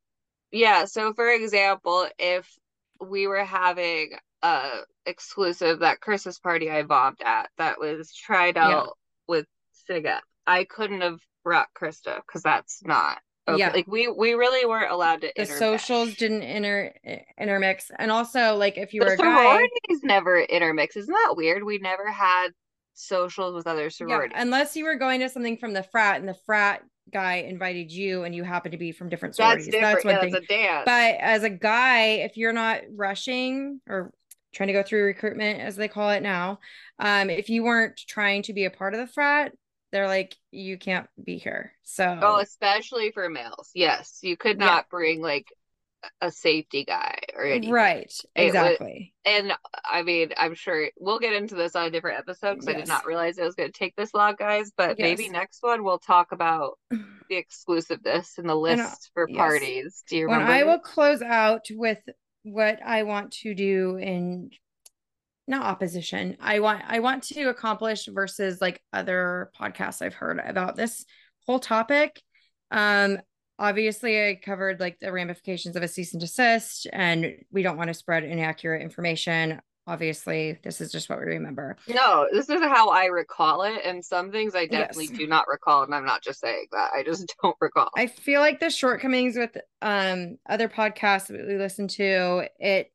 [0.50, 2.48] Yeah, so for example, if
[3.00, 4.12] we were having
[4.42, 8.68] a exclusive that Christmas party I bombed at that was tried Yeah.
[8.68, 9.46] out with
[9.88, 13.58] SIGEP, I couldn't have brought Krista because that's not okay.
[13.58, 13.70] Yeah.
[13.72, 15.58] Like we we really weren't allowed to The intermesh.
[15.58, 16.92] socials didn't inter
[17.38, 20.96] intermix, and also like if you were The a guy, sororities never intermix.
[20.96, 21.62] Isn't that weird?
[21.64, 22.48] We never had
[22.98, 24.34] socials with other sororities.
[24.34, 26.82] yeah, unless you were going to something from the frat and the frat
[27.12, 29.66] guy invited you and you happen to be from different that's sororities.
[29.66, 29.92] different.
[29.94, 30.32] That's one yeah, thing.
[30.32, 30.84] that's.
[30.84, 34.12] But as a guy, if you're not rushing or
[34.54, 36.58] trying to go through recruitment, as they call it now,
[36.98, 39.52] um, if you weren't trying to be a part of the frat,
[39.92, 41.72] they're like, you can't be here.
[41.84, 43.70] So Oh, especially for males.
[43.74, 44.66] Yes, you could Yeah.
[44.66, 45.46] not bring like
[46.20, 47.70] a safety guy or anything.
[47.72, 49.14] right, exactly.
[49.24, 49.52] And
[49.84, 52.88] I mean, I'm sure we'll get into this on a different episode because I did
[52.88, 54.72] not realize it was going to take this long, guys.
[54.76, 59.36] But maybe next one we'll talk about the exclusiveness and the uh, list for yes.
[59.36, 60.04] parties.
[60.08, 60.52] Do you when remember?
[60.52, 62.00] I will close out with
[62.42, 64.50] what I want to do in
[65.46, 66.36] not opposition.
[66.40, 71.04] I want I want to accomplish versus like other podcasts I've heard about this
[71.46, 72.22] whole topic.
[72.70, 73.18] Um
[73.58, 77.88] obviously I covered like the ramifications of a cease and desist, and we don't want
[77.88, 79.60] to spread inaccurate information.
[79.86, 81.76] Obviously, this is just what we remember.
[81.86, 83.80] No, this is how I recall it.
[83.84, 85.18] And some things I definitely Yes.
[85.18, 85.82] do not recall.
[85.82, 86.90] And I'm not just saying that.
[86.94, 87.88] I just don't recall.
[87.96, 92.92] I feel like the shortcomings with um other podcasts that we listened to, it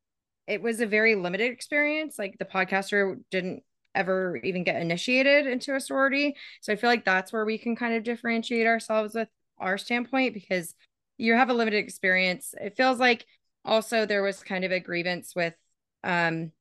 [0.48, 2.20] it was a very limited experience.
[2.20, 3.64] Like the podcaster didn't
[3.96, 6.36] ever even get initiated into a sorority.
[6.62, 9.30] So I feel like that's where we can kind of differentiate ourselves with
[9.64, 10.76] our standpoint because
[11.18, 12.54] you have a limited experience.
[12.60, 13.26] It feels like
[13.66, 15.56] also there was kind of a grievance with
[16.04, 16.52] um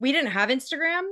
[0.00, 1.02] we didn't have Instagram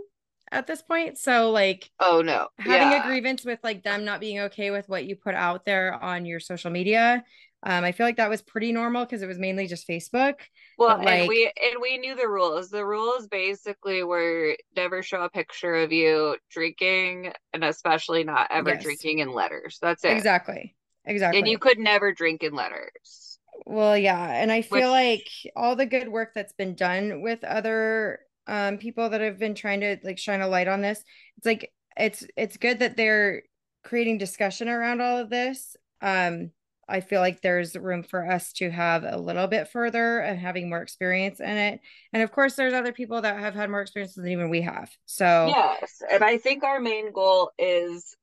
[0.51, 1.19] at this point.
[1.19, 2.49] So like oh, no.
[2.59, 3.03] having yeah.
[3.03, 6.27] a grievance with like them not being okay with what you put out there on
[6.27, 7.25] your social media.
[7.65, 10.35] Um, I feel like that was pretty normal because it was mainly just Facebook.
[10.79, 12.71] Well, but, and we and we knew the rules.
[12.71, 18.71] The rules basically were never show a picture of you drinking, and especially not ever
[18.71, 18.83] Yes.
[18.83, 19.79] drinking in letters.
[19.81, 20.11] That's it.
[20.11, 20.75] Exactly.
[21.05, 21.41] Exactly.
[21.41, 23.39] And you could never drink in letters.
[23.67, 27.45] Well, yeah, and I feel Which- like all the good work that's been done with
[27.45, 31.03] other um people that have been trying to like shine a light on this,
[31.37, 33.43] it's like it's it's good that they're
[33.85, 35.77] creating discussion around all of this.
[36.01, 36.51] Um
[36.89, 40.69] I feel like there's room for us to have a little bit further and having
[40.69, 41.81] more experience in it.
[42.13, 44.91] And of course, there's other people that have had more experience than even we have.
[45.07, 48.17] So Yes, and I think our main goal is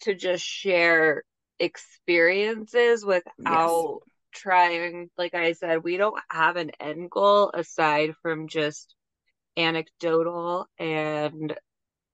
[0.00, 1.22] to just share
[1.60, 4.00] experiences without
[4.32, 8.94] trying, like I said, we don't have an end goal aside from just
[9.56, 11.54] anecdotal and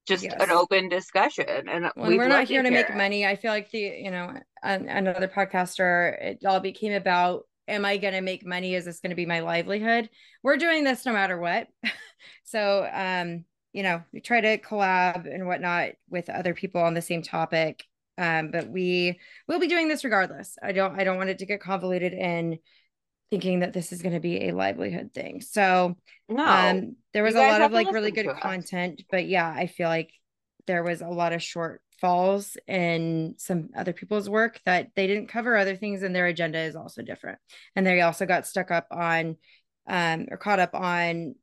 [0.07, 0.35] just Yes.
[0.41, 1.69] an open discussion.
[1.69, 2.97] And when we're not here to make it.
[2.97, 7.85] money i feel like the you know an, another podcaster it all became about am
[7.85, 10.11] i going to make money is this going to be my livelihood
[10.43, 11.69] we're doing this no matter what
[12.45, 17.03] so um you know we try to collab and whatnot with other people on the
[17.03, 17.85] same topic
[18.19, 20.57] um but we will be doing this regardless.
[20.63, 22.59] I don't i don't want it to get convoluted in
[23.31, 25.41] thinking that this is going to be a livelihood thing.
[25.41, 25.97] So
[26.29, 29.89] No, um there was a lot of like really good content but yeah i feel
[29.89, 30.11] like
[30.67, 35.57] there was a lot of shortfalls in some other people's work that they didn't cover
[35.57, 37.39] other things and their agenda is also different.
[37.77, 39.37] And they also got stuck up on
[39.87, 41.35] um or caught up on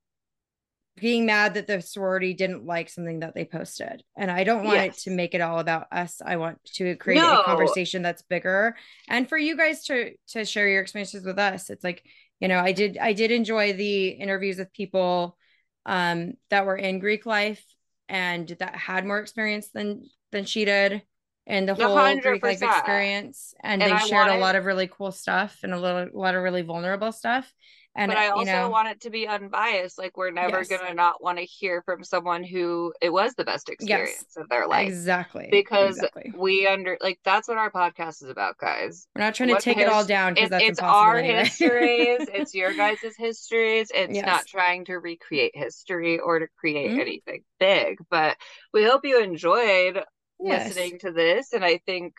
[1.00, 4.04] being mad that the sorority didn't like something that they posted.
[4.18, 6.22] And i don't want it to make it all about us.
[6.24, 7.42] I want to create No.
[7.42, 8.76] a conversation that's bigger
[9.08, 11.70] and for you guys to to share your experiences with us.
[11.70, 12.04] It's like
[12.40, 15.38] you know i did i did enjoy the interviews with people
[15.86, 17.64] um that were in greek life
[18.10, 21.04] and that had more experience than than she did
[21.48, 23.54] and the whole hundred greek life experience.
[23.64, 26.18] And, And they I shared a lot of really cool stuff and a little a
[26.18, 27.52] lot of really vulnerable stuff
[27.96, 29.98] and but I also you know want it to be unbiased.
[29.98, 30.70] Like we're never Yes.
[30.70, 34.68] gonna not want to hear from someone who it was the best experience of their
[34.68, 34.88] life.
[34.88, 36.32] exactly because exactly.
[36.38, 39.08] we under like that's what our podcast is about, guys.
[39.16, 41.44] we're not trying to what take it all down because It's, that's it's our anyway.
[41.44, 43.92] histories, it's your guys' histories.
[43.94, 44.26] It's Yes.
[44.26, 47.02] not trying to recreate history or to create Mhm.
[47.02, 48.38] anything big, but
[48.74, 50.02] we hope you enjoyed
[50.40, 50.68] Yes.
[50.70, 51.54] listening to this.
[51.54, 52.14] And I think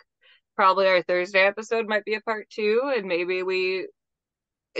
[0.54, 3.88] probably our Thursday episode might be a part two, and maybe we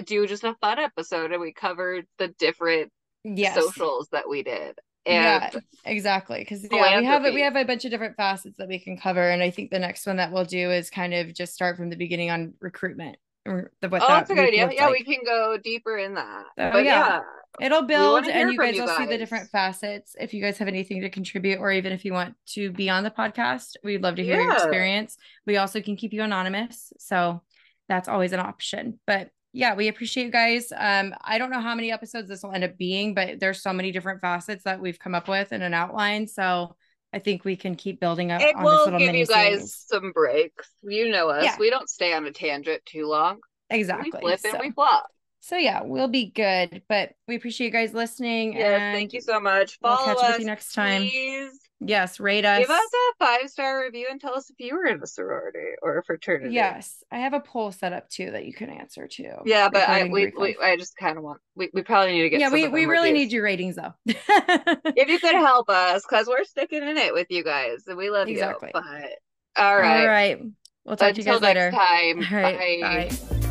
[0.04, 2.90] do just a fun episode and we covered the different
[3.24, 4.78] yes socials that we did.
[5.04, 8.68] And yeah exactly because yeah we have we have a bunch of different facets that
[8.68, 11.34] we can cover and i think the next one that we'll do is kind of
[11.34, 13.16] just start from the beginning on recruitment
[13.46, 14.70] or the, what oh, that that's a good idea.
[14.72, 14.98] Yeah, like.
[15.00, 16.44] we can go deeper in that.
[16.56, 17.08] So, but yeah.
[17.08, 17.20] yeah,
[17.60, 20.68] it'll build and you guys you will see the different facets if you guys have
[20.68, 24.16] anything to contribute or even if you want to be on the podcast we'd love
[24.16, 27.42] to hear your experience we also can keep you anonymous so
[27.90, 31.74] that's always an option but yeah we appreciate you guys um i don't know how
[31.74, 34.98] many episodes this will end up being but there's so many different facets that we've
[34.98, 36.74] come up with in an outline so
[37.12, 39.52] i think we can keep building up it on this will little give you guys
[39.58, 39.84] series.
[39.88, 40.70] some breaks.
[40.82, 41.44] You know us.
[41.44, 41.56] Yeah.
[41.58, 43.38] We don't stay on a tangent too long.
[43.70, 45.06] exactly We flip and we flop.
[45.40, 49.20] so yeah we'll be good but we appreciate you guys listening Yes, and thank you
[49.20, 49.78] so much.
[49.82, 51.02] we'll Follow catch up with you next time.
[51.02, 54.74] Please yes rate us give us a five star review and tell us if you
[54.74, 56.54] were in a sorority or a fraternity.
[56.54, 59.36] Yes, I have a poll set up too that you can answer to.
[59.44, 60.56] Yeah, but I we, we.
[60.62, 63.10] I just kind of want we, we probably need to get yeah, we we really
[63.10, 63.26] reviews.
[63.28, 63.94] need your ratings though.
[64.06, 68.10] if you could help us because we're sticking in it with you guys and we
[68.10, 68.70] love Exactly.
[68.74, 68.80] you.
[68.80, 70.40] But all right, All right,
[70.84, 71.70] we'll talk to you until guys later.
[71.70, 72.26] time.
[72.32, 73.08] All right, bye.
[73.10, 73.41] bye.